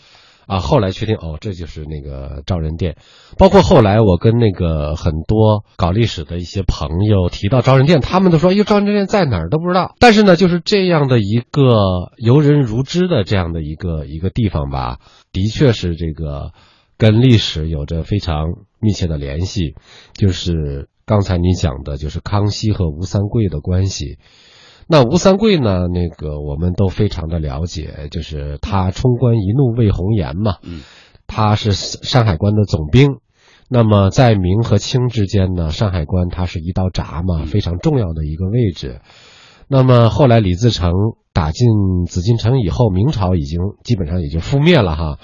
[0.50, 2.96] 啊，后来确定，哦，这就是那个昭仁殿。
[3.38, 9.94] 包括后来我跟那个很多搞历史的一些朋友提到昭仁殿，他们都说，哎呦，昭仁殿在哪儿都不知道。
[10.00, 14.98] 但是呢，就是这样的一个游人如织的这样的一个一个地方吧，
[15.32, 16.52] 的确是这个。
[16.98, 18.44] 跟历史有着非常
[18.78, 19.74] 密切的联系，
[20.12, 24.18] 就是刚才你讲的，就是康熙和吴三桂的关系。
[24.90, 25.87] 那吴三桂呢？
[25.87, 30.57] 那个我们都非常的了解，就是他冲冠一怒为红颜嘛。
[30.62, 30.83] 嗯，
[31.29, 33.18] 他是山海关的总兵。
[33.68, 39.00] 那么在明和清之间呢，山海关它是一道闸嘛，非常重要的一个位置。
[39.68, 40.90] 那么后来李自成
[41.33, 41.68] 打进
[42.09, 45.18] 紫禁城以后，明朝已经基本上已经覆灭了哈。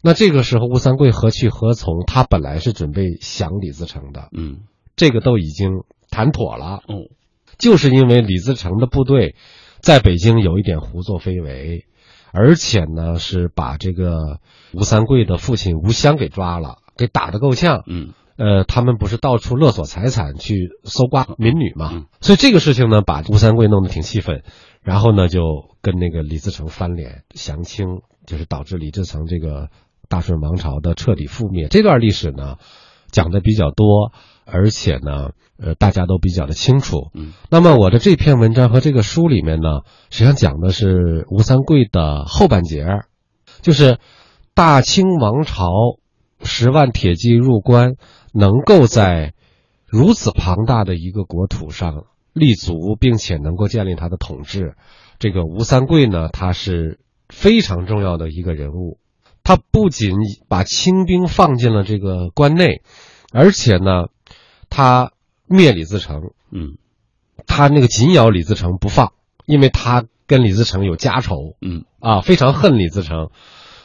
[0.00, 2.06] 那这个时候，吴三桂何去何从？
[2.06, 4.60] 他本来是准备降李自成的，嗯，
[4.96, 6.80] 这个都已经谈妥了。
[6.88, 7.12] 哦，
[7.58, 9.34] 就是因为李自成的部队
[9.80, 11.84] 在北京有一点胡作非为，
[12.32, 14.40] 而且呢是把这个
[14.72, 17.82] 吴三桂的父亲吴襄给抓了，给打得够呛。
[17.86, 21.90] 嗯，呃，他们不是到处勒索财产，去搜刮民女嘛？
[21.92, 24.42] 嗯，所以这个事情呢，把吴三桂弄得挺气愤，
[24.82, 25.42] 然后呢就
[25.82, 27.86] 跟那个李自成翻脸，降清，
[28.26, 29.68] 就是导致李自成这个。
[30.06, 32.58] 大顺王朝的彻底覆灭，这段历史呢，
[33.10, 34.12] 讲的比较多，
[34.44, 37.10] 而且呢，呃，大家都比较的清楚。
[37.14, 39.80] 嗯，那么我的这篇文章和这个书里面呢，
[40.10, 42.86] 实际上讲的是吴三桂的后半截，
[43.62, 43.98] 就是
[44.54, 45.66] 大清王朝
[46.42, 47.94] 十万铁骑入关，
[48.32, 49.32] 能够在
[49.86, 54.76] 如此庞大的一个国土上立足，并且能够建立他的统治，
[55.18, 58.98] 这个吴三桂呢，他是非常重要的一个人物。
[59.44, 60.14] 他不仅
[60.48, 62.82] 把清兵放进了这个关内，
[63.30, 64.06] 而且呢，
[64.74, 65.12] 他
[65.46, 66.76] 灭李自成，嗯，
[67.46, 69.12] 他那个紧咬李自成不放，
[69.46, 71.84] 因为他跟李自成有家仇，嗯。
[72.00, 73.30] 啊，非常恨李自成，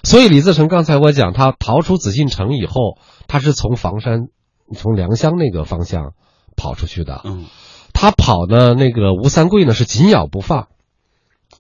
[0.04, 2.98] 所以李自成刚才我讲他逃出紫禁城以后，
[3.28, 4.28] 他是从房山、
[4.76, 6.14] 从良乡那个方向
[6.58, 7.46] 跑出去的，嗯，
[7.94, 10.68] 他跑的那个吴三桂呢是紧咬不放，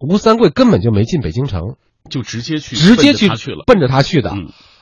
[0.02, 1.76] 吴三桂根本就没进北京城。
[2.10, 4.34] 就直接去，直接去去了，奔着他去的，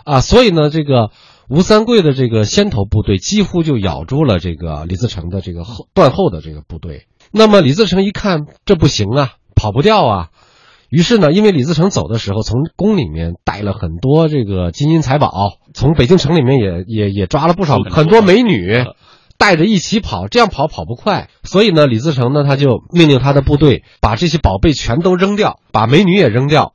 [0.06, 1.12] 啊，所以呢，这个
[1.50, 7.08] 吴三桂的这个先头部队几乎就咬住了这个李自成的这个后断后的这个部队。
[7.32, 10.30] 那么李自成一看这不行啊，跑不掉啊，
[10.90, 15.32] 于是呢，因为李自成走的时候，从宫里面带了很多这个金银财宝，
[15.74, 18.84] 从北京城里面也也也抓了不少很多美女，
[19.38, 21.30] 带着一起跑，这样跑跑不快。
[21.44, 26.74] 所以呢，李自成呢，他就命令他的部队把这些宝贝全都扔掉，把美女也扔掉。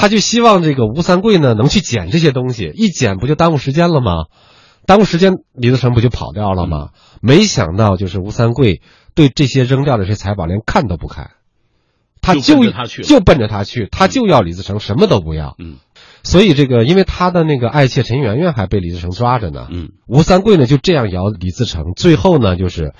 [0.00, 4.26] 他就希望这个吴三桂呢能去捡这些东西，一捡不就耽误时间了吗？
[4.86, 6.90] 耽误时间，李自成不就跑掉了吗？
[7.20, 8.80] 没想到就是吴三桂
[9.16, 11.32] 对这些扔掉的这些财宝连看都不看。
[12.20, 12.40] 他就
[13.02, 15.56] 就奔着他去，他就要李自成什么都不要。
[15.58, 15.78] 嗯，
[16.22, 19.66] 所以这个，因为他的那个爱妾陈圆圆还被李自成抓着呢。
[19.68, 22.94] 嗯，吴三桂呢就这样摇李自成，最后呢就是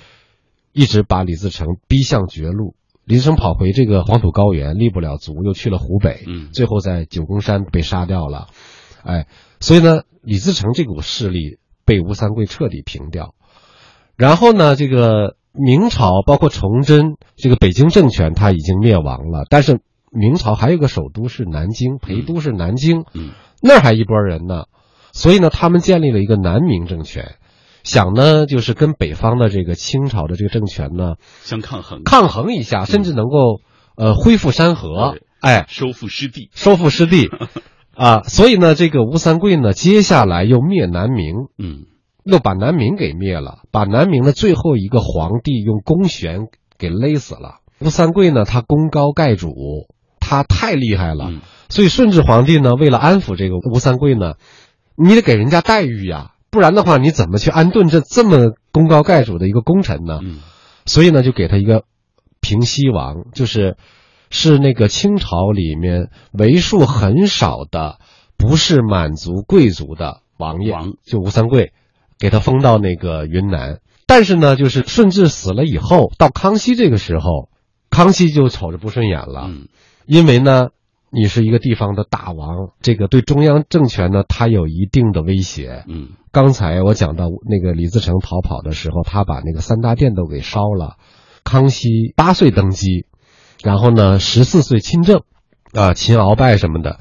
[0.72, 2.74] 一直把李自成逼向绝路。
[3.09, 6.22] 李自成跑回这个黄土高原，立不了足，又去了湖北。
[6.26, 8.46] 嗯，最后在九宫山被杀掉了。
[9.02, 9.26] 哎，
[9.59, 13.34] 所以呢，李自成这股势力被吴三桂彻底平掉。
[14.16, 15.34] 然后呢，这个。
[15.61, 19.44] 明朝包括崇祯这个北京政权，它已经灭亡了。
[19.50, 19.80] 但是
[20.12, 23.30] 明朝还有个首都是南京，陪都是南京，嗯，
[23.61, 24.66] 那儿还一拨人呢。
[25.12, 27.36] 所以呢，他们建立了一个南明政权，
[27.89, 33.61] 想呢就是跟北方的这个清朝的这个政权呢相抗衡，抗衡一下，甚至能够
[33.97, 37.30] 呃恢复山河，哎，收复失地，收复失地
[37.97, 38.22] 啊。
[38.24, 41.86] 所以呢，这个吴三桂呢，接下来又灭南明，嗯。
[42.24, 47.61] 又把南明给灭了，把南明的最后一个皇帝用弓弦给勒死了。
[47.78, 49.55] 吴三桂呢，他功高盖主，
[50.20, 51.32] 他太厉害了，
[51.70, 54.34] 所以顺治皇帝呢，为了安抚这个吴三桂呢，
[54.95, 60.20] 你得给人家待遇呀，不然的话，你怎么去安顿这这么功高盖主的一个功臣呢？
[60.86, 61.84] 所以呢，就给他一个
[62.40, 63.76] 平西王，就是
[64.30, 67.99] 是那个清朝里面为数很少的
[68.36, 70.72] 不是满族贵族的王爷，
[71.05, 71.72] 就吴三桂。
[72.20, 77.49] 给他封到那个云南，但是呢，就是顺治死了以后，到康熙这个时候，
[77.90, 79.49] 康熙就瞅着不顺眼了，
[80.05, 80.70] 因为呢，
[81.12, 85.84] 你是一个地方的大王，这个对中央政权呢，他有一定的威胁。
[85.86, 86.09] 嗯，
[86.39, 90.97] 刚才我讲到那个李自成逃跑的时候，他把那个三大殿都给烧了。
[91.43, 93.07] 康熙八岁登基，
[93.64, 95.22] 然后呢，十四岁亲政，
[95.72, 97.01] 啊，勤鳌拜什么的，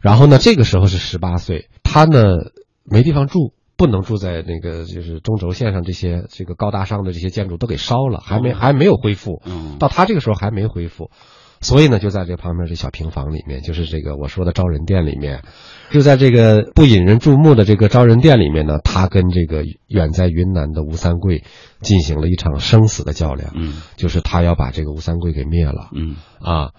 [0.00, 2.22] 然后呢，这个时候是十八岁，他呢
[2.82, 3.54] 没地方住。
[3.74, 9.42] 不能住在那个就是中轴线上，这些这个高大上的这些建筑都给烧了，还没还没有恢复。
[9.44, 11.10] 嗯，到他这个时候还没恢复，
[11.62, 15.42] 所以呢，就在这旁边这小平房里面，就是这个我说的招人殿里面，
[15.90, 21.44] 就在这个不引人注目的这个招人殿里面呢，他跟这个远在云南的吴三桂
[21.80, 23.52] 进行了一场生死的较量。
[23.54, 25.88] 嗯，就是他要把这个吴三桂给灭了。
[25.94, 26.72] 嗯，啊。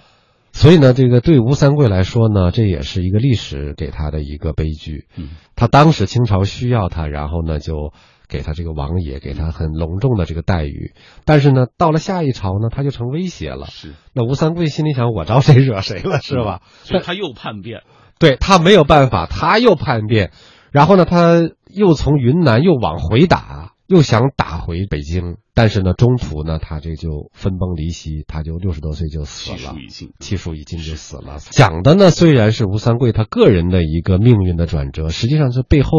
[0.55, 5.07] 所以呢，这个对吴三桂来说呢，这也是一个历史给他的一个悲剧。
[5.17, 7.91] 嗯，他当时清朝需要他，然后呢就
[8.33, 10.93] 给他这个王爷，给他很隆重的这个待遇。
[11.23, 13.67] 但是呢，到了下一朝呢，他就成威胁了。
[13.67, 16.61] 是，那吴三桂心里想，我招谁惹谁了，是吧？
[16.81, 17.83] 所以他又叛变。
[18.17, 20.31] 对他没有办法，他又叛变，
[20.71, 23.69] 然后呢，他又从云南又往回打。
[23.85, 31.37] 又想打回北京，但是呢，中途呢，他这就分崩离析，他就六十多岁就死了，气数已尽，气数已尽就死了。
[31.51, 35.91] 讲的呢，虽然是吴三桂他个人的一个命运的转折，实际上是背后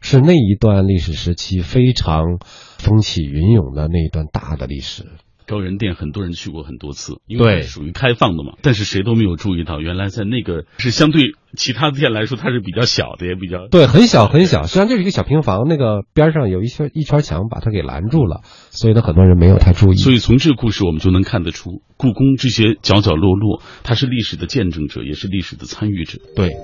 [0.00, 2.38] 是那一段历史时期非常
[2.78, 5.04] 风起云涌的那一段大的历史。
[5.48, 8.54] 高人殿很多人去过很多次，因为属于开放的嘛。
[8.62, 11.22] 但是谁都没有注意到，原来在那个是相对
[11.56, 14.64] 其他店来说，它是比较小的，也比较对，很小很小。
[14.64, 18.40] 实际上就是一个小平房，那个边上有一圈一圈墙把它给拦住了，
[18.70, 19.96] 所以呢，很多人没有太注意。
[19.96, 26.18] 所以从这个故事我们就能看得出，故宫这些角角落落，它是历史的见证者，也是历史的参与者。
[26.34, 26.56] 对。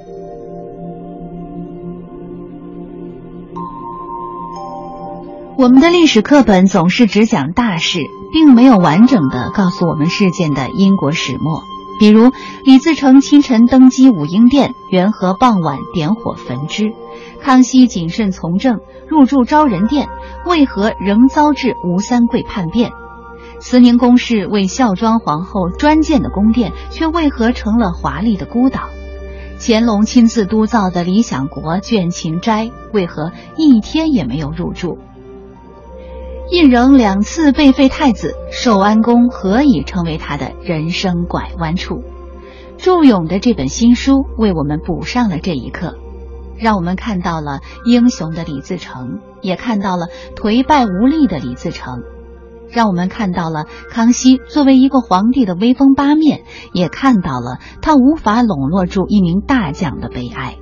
[5.58, 8.00] 我们的历史课本总是只讲大事，
[8.32, 11.62] 并没有完整的告诉我们事件的因果始末。
[12.00, 12.32] 比如
[12.64, 16.86] 李自成清晨登基武英殿，元和傍晚点火焚之；
[17.42, 20.08] 康熙谨慎从政，入住昭仁殿，
[20.46, 22.90] 为何仍遭致吴三桂叛变？
[23.60, 28.88] 慈宁宫是为孝庄皇后专建的宫殿，却为何成了华丽的孤岛？
[29.60, 34.98] 乾隆亲自督造的理想国倦勤斋，为何一天也没有入住？
[36.52, 42.04] 胤禛两次被废太子，寿安宫何以成为他的人生拐弯处？
[42.76, 45.96] 祝勇的这本新书为我们补上了这一课，
[46.58, 52.02] 让我们看到了英雄的李自成，也看到了颓败无力的李自成，
[52.70, 56.42] 让我们看到了康熙作为一个皇帝的威风八面，
[56.74, 60.58] 也看到了他无法笼络住一名大将的悲哀。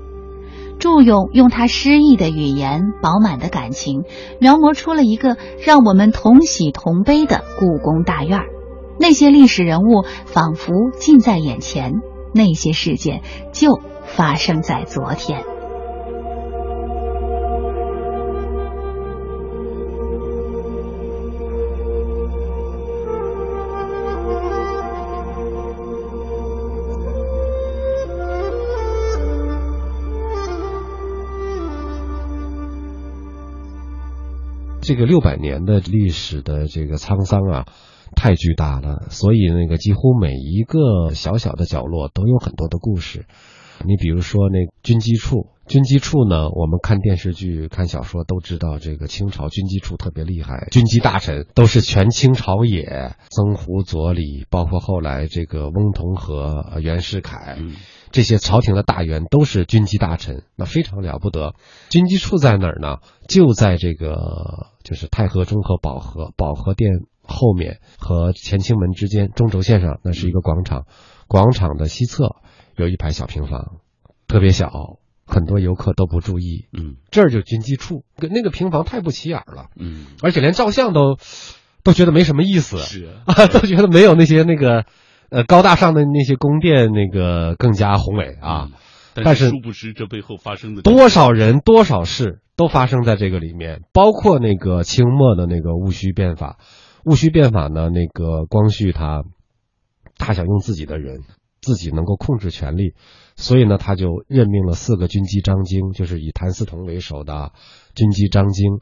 [0.80, 4.04] 祝勇用他诗意的语言、饱满的感情，
[4.40, 8.40] 描摹出了一个让我们同喜同悲的故宫大院
[8.98, 12.00] 那些历史人物仿佛近在眼前，
[12.34, 13.20] 那些事件
[13.52, 15.44] 就发生在昨天。
[34.90, 37.66] 这个六百年的历史的这个沧桑啊，
[38.16, 43.24] 太巨大了，所以那个几乎每一个小小的角落都有很多的故事。
[43.86, 57.58] 你比如说那军机处，军机处呢，我们看电视剧、看小说都知道，这个清朝军机处特别厉害，军机大臣都是全清朝野，曾胡、左李，包括后来这个翁同龢、袁世凯。
[58.12, 61.54] 这些朝廷的大员都是军机大臣，那非常了不得。
[61.88, 62.98] 军机处在哪儿呢？
[63.28, 66.90] 就在这个就是太和中和保和保和殿
[67.22, 70.86] 后面和乾清门之间中轴线上，那是一个广场。
[71.28, 72.36] 广场的西侧
[72.76, 73.76] 有一排小平房，
[74.26, 76.66] 特别小，很多游客都不注意。
[76.72, 79.66] 嗯，这儿就军机处，那个平房太不起眼了。
[79.76, 81.18] 嗯，而且连照相都
[81.84, 84.84] 都觉得没什么意思，是啊， 都觉得没有那些那个。
[85.30, 88.68] 呃，高大上的那些宫殿，那个更加宏伟啊。
[89.14, 96.58] 但是殊不知这背后发生的多少人、多少事都发生在这个里面，包括那个清末的那个戊戌变法。
[97.04, 99.24] 戊戌变法呢，那个光绪他
[100.16, 101.22] 他想用自己的人，
[101.60, 102.94] 自己能够控制权力，
[103.36, 107.52] 所以呢，他就任命了四个军机张京，就是以谭嗣同为首的
[107.94, 108.78] 军机张京，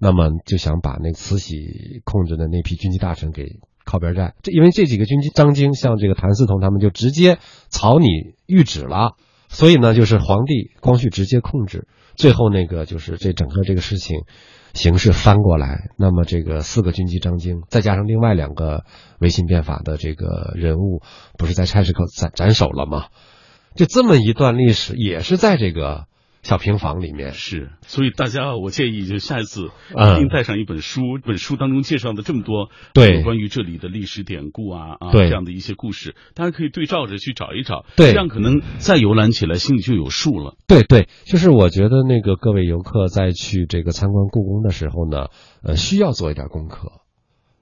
[0.00, 3.60] 那么就想把那慈禧控制的那批军机大臣给。
[3.90, 7.38] 靠边站，这因为这几个军机张京像这个谭嗣同他们就直接
[7.70, 8.06] 草拟
[8.46, 9.16] 谕旨了，
[9.48, 14.20] 所以呢，就是皇帝光绪直接控制，最后那个就是这整个这个事情
[14.74, 18.84] 形势翻过来，那么这个四个军机张京，再加上另外两个
[19.18, 21.02] 维新变法的这个人物，
[21.36, 23.06] 不是在菜市口斩斩首了吗？
[23.74, 26.06] 就这么一段历史，也是在这个。
[26.42, 40.56] 小平房里面是，所以大家我建议就下一次一定带上一本书，本书当中介绍的这么多对关于这里的历史典故啊啊这样的一些故事，大家可以对照着去找一找，对，这样可能再游览起来心里就有数了。
[40.66, 45.26] 对对，就是我觉得那个各位游客在去这个参观故宫的时候呢，
[45.62, 47.02] 呃，需要做一点功课，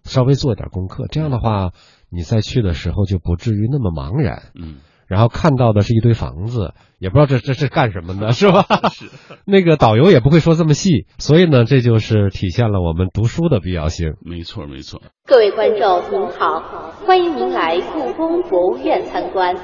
[0.05, 1.73] 稍微做一点功课，这样的话
[2.11, 4.53] 你再去的时候就不至于那么茫然。
[4.55, 4.77] 嗯。
[5.09, 8.65] 然后看到的是一堆房子，也不知道这这是干什么的， 是吧？
[8.93, 9.07] 是。
[9.47, 14.15] 那个导游也不会说这么细，所以呢，这就是体现了我们读书的必要性。
[14.21, 15.01] 没错，没错。
[15.27, 19.57] 各位观众您好，欢迎您来故宫博物院参观。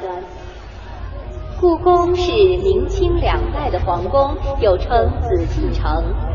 [1.61, 4.89] 故宫是明清两代的皇宫，又称
[5.23, 6.34] 紫禁城。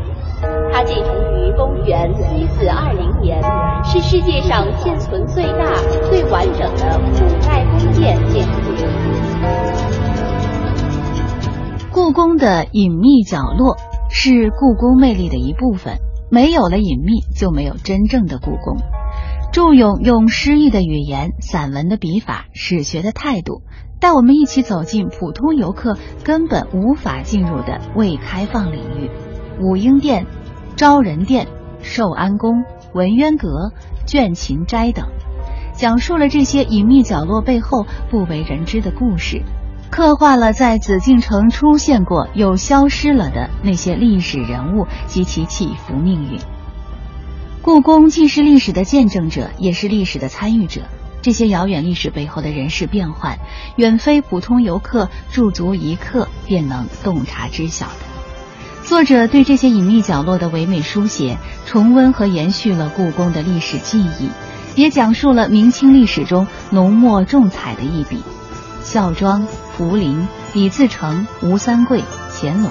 [0.72, 3.42] 它建成于公元一四二零年，
[3.84, 5.74] 是世界上现存最大、
[6.08, 8.60] 最完整的古代宫殿建筑。
[11.92, 13.76] 故宫的隐秘角落
[14.08, 15.98] 是故宫魅力的一部分，
[16.30, 18.78] 没有了隐秘，就没有真正的故宫。
[19.52, 23.62] 祝勇用诗意的语言、散文的笔法、史学的态度，
[24.00, 29.10] 带我们一起走进普通游客根本无法进入的未开放领域。
[29.60, 30.26] 武英殿、
[30.74, 31.46] 昭仁殿、
[31.82, 33.72] 寿安宫、文渊阁、
[34.06, 35.06] 倦勤斋等，
[35.74, 39.42] 讲述了这些隐秘角落背后不为人知的故事，
[39.90, 46.38] 刻画了在紫禁城出现过又消失了的那些历史人物及其起伏命运。
[47.60, 50.80] 故宫既是历史的见证者，也是历史的参与者。
[51.20, 53.38] 这些遥远历史背后的人事变幻，
[53.76, 58.09] 远非普通游客驻足一刻便能洞察知晓的。
[58.84, 64.28] 作者对这些隐秘角落的唯美书写，重温和延续了故宫的历史记忆，
[64.74, 68.18] 也讲述了明清历史中浓墨重彩的一笔。
[68.82, 72.02] 孝庄、福临、李自成、吴三桂、
[72.32, 72.70] 乾隆，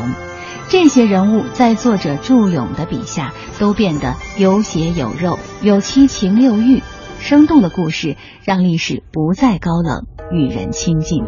[0.68, 6.84] 这些人物在作者祝勇的笔下都变得有血有肉，有七情六欲。
[7.22, 11.24] 生动的故事让历史不再高冷，与人亲近。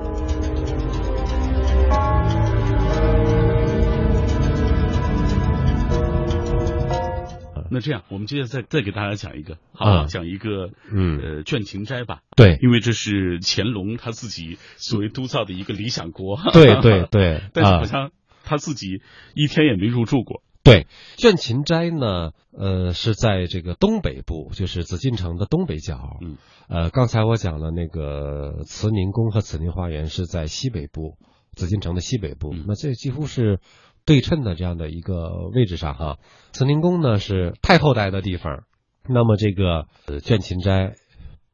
[7.73, 12.19] 那这样，我们接着再再给大家讲一个，好，讲一个，嗯，呃，倦勤斋吧。
[12.35, 16.37] 对，因为这是乾隆他自己所谓督造的一个理想国。
[16.51, 18.11] 对对对， 但是好像
[18.43, 19.01] 他自己
[19.35, 20.43] 一天也没入住过。
[20.63, 26.17] 对，倦勤斋呢，呃，是在这个东北部，就是紫禁城的东北角。
[26.21, 31.17] 嗯，呃，刚才我讲了那个慈宁宫和慈宁花园是在西北部，
[31.55, 32.53] 紫禁城的西北部。
[32.67, 33.59] 那这几乎是。
[34.05, 36.17] 对称的这样的一个位置上哈，
[36.51, 38.63] 慈宁宫呢是太后待的地方，
[39.07, 39.87] 那么这个
[40.19, 40.95] 倦勤斋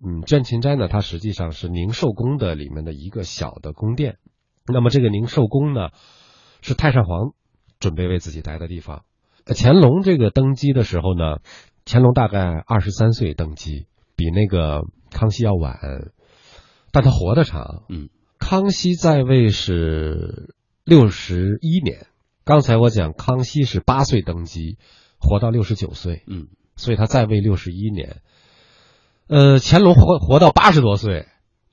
[0.03, 4.17] 嗯，倦勤斋呢，它实际上是宁寿宫的里面的一个小的宫殿。
[4.65, 5.89] 那么这个宁寿宫呢，
[6.61, 7.33] 是太上皇
[7.79, 9.03] 准备为自己待的地方。
[9.45, 11.37] 乾隆这个登基的时候呢，
[11.85, 15.79] 乾隆大概二十三岁登基，比那个康熙要晚，
[16.91, 17.83] 但他活得长。
[17.89, 22.07] 嗯，康熙在位是六十一年。
[22.47, 24.77] 刚才我讲康熙是八岁登基，
[25.19, 26.23] 活到六十九岁。
[26.27, 28.21] 嗯，所以他在位六十一年。
[29.27, 31.25] 呃，乾隆活活到八十多岁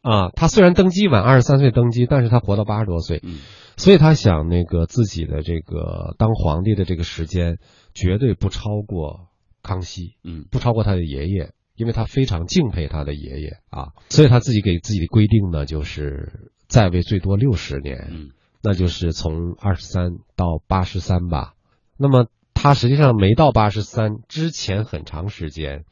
[0.02, 3.20] 啊，他虽然登基晚，二十三岁登基，但是他活到八十多岁。
[3.22, 3.38] 嗯，
[3.76, 7.58] 所以他想那个自己的这个当皇帝的这个时间
[7.94, 9.28] 绝对不超过
[9.62, 10.16] 康熙。
[10.24, 11.52] 嗯，不超过他的爷爷。
[11.76, 18.30] 因为他非常敬佩他的爷爷啊，所以他自己给自己的规定呢，就是在位最多六十年，嗯，
[18.64, 21.52] 那就是从二十三到八十三吧。
[21.98, 25.84] 那么他实际上没到八十三之前很长时间，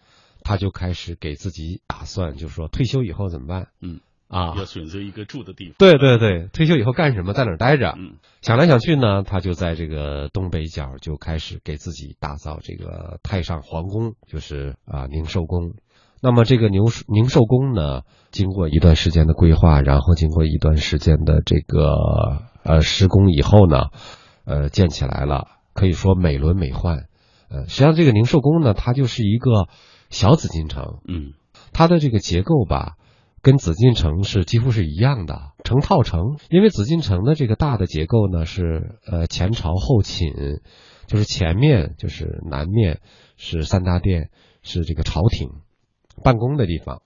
[0.43, 3.69] 他就开始给自己打算，就是说退休以后怎么办？
[3.83, 4.01] 嗯。
[4.29, 5.75] 啊，要选择一个住的地方。
[5.77, 7.95] 对对对，退休以后干什么，在哪儿待着？
[7.99, 15.75] 嗯，想来想去呢，他就在这个东北角就开始给自己打造这个太上皇宫，就是啊宁寿宫。
[16.23, 21.93] 那么这个宁宁寿宫呢，经过一段时间的规划，然后经过一段时间的这个
[22.65, 23.87] 呃施工以后呢，
[24.45, 27.07] 呃建起来了，可以说美轮美奂。
[27.49, 29.69] 呃，实际上这个宁寿宫呢，它就是一个
[30.11, 31.01] 小紫禁城。
[31.07, 31.33] 嗯，
[31.73, 32.97] 它的这个结构吧。
[33.43, 36.37] 跟紫禁城是几乎是一样的，成套城。
[36.49, 40.61] 因为紫禁城的这个大的结构呢是呃前朝后寝，
[41.09, 43.01] 就是前面就是南面
[43.37, 44.31] 是三大殿，
[44.63, 45.49] 是这个朝廷
[46.23, 47.03] 办公的地方。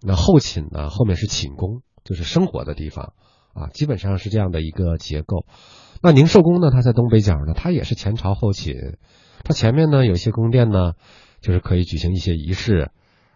[0.00, 3.12] 那后寝呢后面是寝宫，就是生活的地方
[3.54, 5.46] 啊，基本上是这样的一个结构。
[6.02, 8.98] 那宁寿宫呢，它在东北角呢，它也是前朝后寝，
[9.44, 10.92] 它前面呢有一些宫殿呢，
[11.40, 12.90] 就是可以举行一些仪式，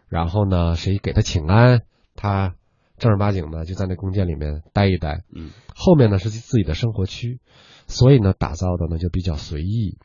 [0.09, 1.83] 然后呢谁给他请安。
[2.15, 2.57] 他
[2.97, 7.41] 正儿八经的就在那宫殿里面待一待，嗯，后面呢是自己的生活区，
[7.87, 9.99] 所以呢打造的呢就比较随意，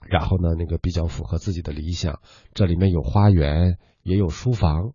[0.00, 2.20] 然后呢那个比较符合自己的理想。
[2.54, 4.92] 这里面有花园，也有书房。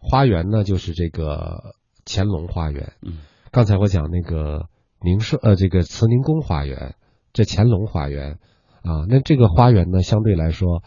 [0.00, 3.18] 花园呢就是这个乾隆花园，嗯，
[3.52, 4.64] 刚才我讲那个
[5.02, 6.94] 宁寿呃这个慈宁宫花园，
[7.34, 8.38] 这乾隆花园
[8.82, 10.82] 啊，那这个花园呢相对来说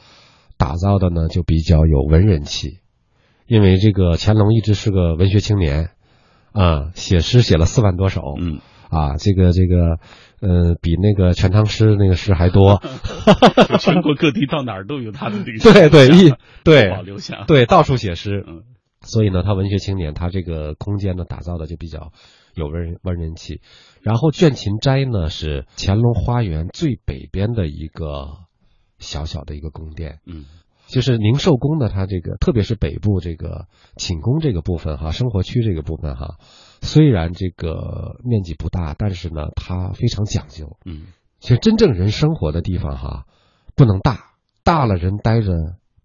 [0.57, 2.80] 打造的呢就比较有文人气。
[3.45, 5.91] 因为这个乾隆一直是个文学青年，
[6.53, 8.59] 啊，写诗写了四万多首，嗯，
[8.89, 9.99] 啊，这个这个，
[10.41, 12.82] 呃，比那个《全唐诗》那个诗还多，
[13.80, 16.34] 全国各地到哪儿都有他的这个 对对一
[16.66, 17.43] 对保留下。
[17.45, 18.63] 对到处写诗，嗯，
[19.01, 22.11] 所以呢，他文学青年，他这个空间呢打造的就比较
[22.56, 23.62] 有文人文人气。
[24.01, 28.39] 然后倦勤斋呢是乾隆花园最北边的一个
[28.97, 30.45] 小小的一个宫殿，嗯。
[30.88, 33.66] 就是宁寿宫呢，它这个特别是北部这个
[33.97, 36.38] 寝宫这个部分哈，生活区这个部分哈，
[36.80, 40.78] 虽然这个面积不大，但是呢，它非常讲究。
[40.86, 41.08] 嗯，
[41.39, 43.26] 其实真正人生活的地方哈，
[43.76, 44.34] 不能大，
[44.64, 45.53] 大了人待着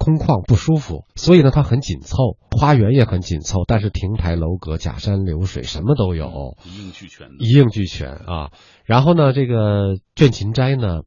[0.01, 2.17] 空旷不舒服，所以呢，它很紧凑，
[2.51, 8.51] 花园也很紧凑，但是亭台楼阁、假山流水什么都有，一应俱全，一应俱全啊。
[8.85, 11.03] 然后呢，这个倦勤斋呢，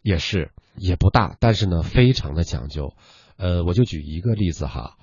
[0.00, 0.52] 也是。
[0.80, 2.94] 也不大，但是呢，非常的讲究。
[3.36, 4.94] 呃，我就举一个例子哈，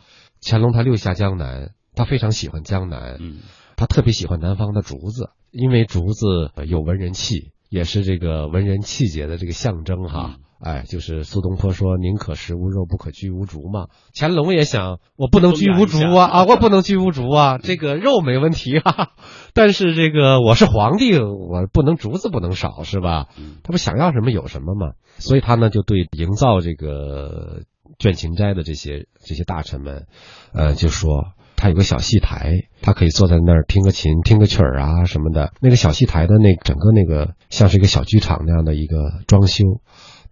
[0.42, 3.40] 乾隆他六下江南，他非常喜欢江南，嗯，
[3.76, 10.38] 他特别喜欢南方的竹子，因为竹子有文人气，也是这个文人气节的这个象征哈。
[10.60, 13.88] 哎，就是苏东坡说“宁可食无肉，不可居无竹”嘛。
[14.16, 19.10] 乾隆也想，我不能居无竹啊啊，我不能居无竹啊，这个肉没问题啊，
[19.53, 23.28] 但是这个我是皇帝，我不能竹子不能少是吧？
[23.64, 27.64] 他不想要什么有什么嘛，所以他呢就对营造这个
[27.99, 30.08] 倦勤斋的这些这些大臣们，
[30.53, 35.51] 呃，就说他有个小戏台，他可以坐在那儿听个琴、听个曲儿啊什么的。
[35.60, 38.97] 那个小戏台的那整个那个像是一个小剧场那样的一个
[39.28, 39.82] 装修。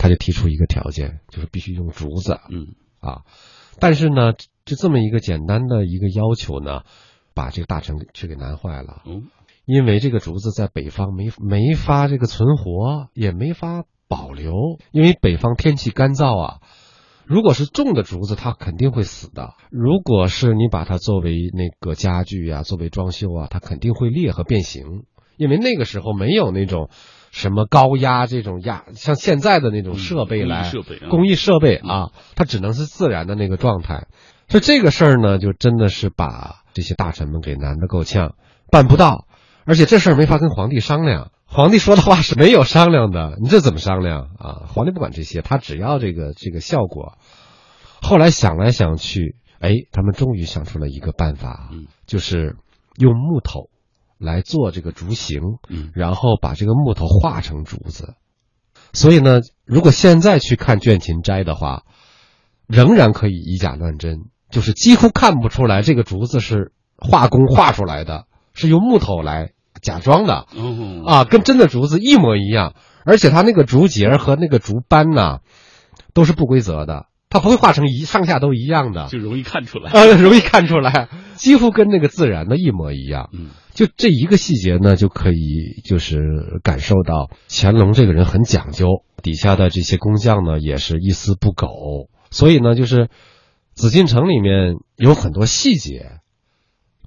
[0.04, 2.76] 他就提出一个条件，就是必须用竹子，嗯。
[3.00, 3.24] 啊，
[3.80, 4.32] 但是呢，
[4.66, 6.84] 就这么一个简单的一个要求呢，
[7.34, 9.28] 把这个大臣却给难坏了，嗯，
[9.66, 14.54] 因为这个竹子在北方没没法这个存活，也没法保留，
[14.92, 16.60] 因为北方天气干燥啊，
[17.26, 25.04] 如果是种的竹子，它肯定会死的；如果是你把它作为那个家具啊，作为装修啊，它肯定会裂和变形，
[25.36, 26.90] 因为那个时候没有那种。
[27.34, 30.72] 什么高压这种压，像现在的那种设备来，
[31.10, 34.06] 工艺设备啊，它只能是自然的那个状态。
[34.50, 38.36] 所以这个事儿呢，就真的是把这些大臣们给难得够呛，
[38.72, 39.26] 办不到。
[39.66, 43.36] 而且这事儿没法跟皇帝商量，皇帝说的话是没有商量的。
[43.42, 44.68] 你这怎么商量啊？
[44.68, 47.18] 皇帝不管这些，他只要这个这个效果。
[48.00, 51.72] 后来想来想去，哎，他们终于想出了一个办法，
[52.06, 52.58] 就是
[52.96, 53.70] 用木头
[54.24, 58.16] 来做这个竹形，嗯，然后把这个木头化成竹子。
[58.94, 61.84] 所以呢，如果现在去看卷琴斋的话，
[62.68, 69.52] 仍然可以以假乱真，就是几乎看不出来这个竹子是画工画出来的，是用木头来
[69.82, 72.76] 假装的，哦啊，跟真的竹子一模一样。
[73.06, 75.40] 而且它那个竹节和那个竹斑呐，
[76.14, 83.32] 都是不规则的，它不会画成一上下都一样的，就容易看出来，呃， 容易看出来，几乎跟那个自然的一模一样。
[83.34, 86.20] 嗯，就这一个细节呢，就可以就是
[86.62, 92.08] 感受到乾隆这个人很讲究，底下的这些工匠呢也是一丝不苟。
[92.30, 93.10] 所以呢，就是
[93.74, 96.20] 紫禁城里面有很多细节，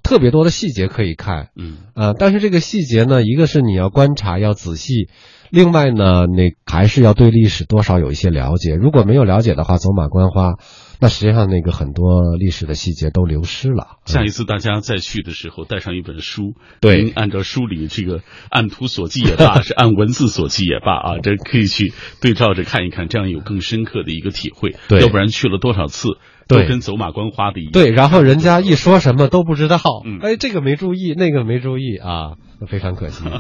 [0.02, 1.50] 特别多的细节可以看。
[1.54, 5.08] 嗯，呃，但是这个细节呢，一个是你要观察要仔细，
[5.56, 8.74] 另外呢，那还是要对历史多少有一些了解。
[8.74, 10.56] 如果没有了解的话，走马观花，
[11.00, 13.96] 那实际上那个很多历史的细节都流失了。
[14.04, 16.52] 下一次大家再去的时候，带上一本书，
[16.82, 24.76] 对您按照书里这个按图索骥也罢， 是按文字索骥也罢啊，这可以去对照着看一看，这样有更深刻的一个体会。
[24.90, 27.72] 对要不然去了多少次，都对跟走马观花的一样。
[27.72, 32.34] 对，然后人家一说什么都不知道，嗯哎，这个没注意，那个没注意啊，
[32.68, 33.24] 非常可惜。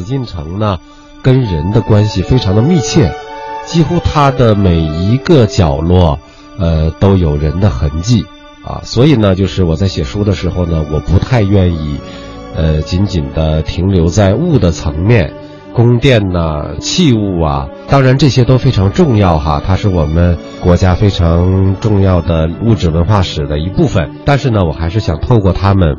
[0.00, 0.78] 紫禁城呢，
[1.22, 3.12] 跟人的关系非常的密切，
[3.66, 6.18] 几乎它的每一个角落，
[6.58, 8.24] 呃，都有人的痕迹
[8.64, 8.80] 啊。
[8.82, 11.98] 所以呢，就是我在写书的时候呢，我不太愿意，
[12.56, 15.34] 呃，仅仅的停留在物的层面，
[15.74, 24.12] 宫殿呐、器物啊，当然这些都非常重要哈，它是我们国家非常重要的物质文化史的一部分。
[24.24, 25.98] 但是呢，我还是想透过它们。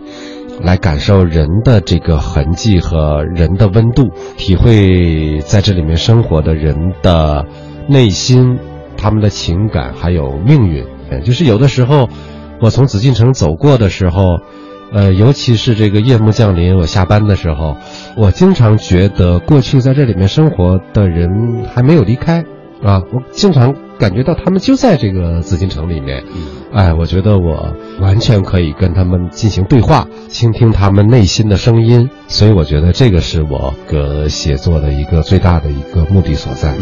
[0.64, 7.46] 来感受人的这个痕迹和人的温度，体会在这里面生活的人的
[7.88, 8.60] 内心、
[8.98, 10.86] 他们的情感还有命运。
[11.24, 12.10] 就是有的时候，
[12.62, 14.40] 我从紫禁城走过的时候，
[14.94, 17.76] 呃，尤其是这个夜幕降临，我下班的时候，
[18.16, 22.46] 我经常觉得过去在这里面生活的人还没有离开
[22.84, 26.24] 啊，我经常感觉到他们就在这个紫禁城里面。
[26.74, 36.76] 哎，我觉得我完全可以跟他们进行对话，倾听他们内心的声音，所以我觉得这个是我个写作的一个最大的一个目的所在。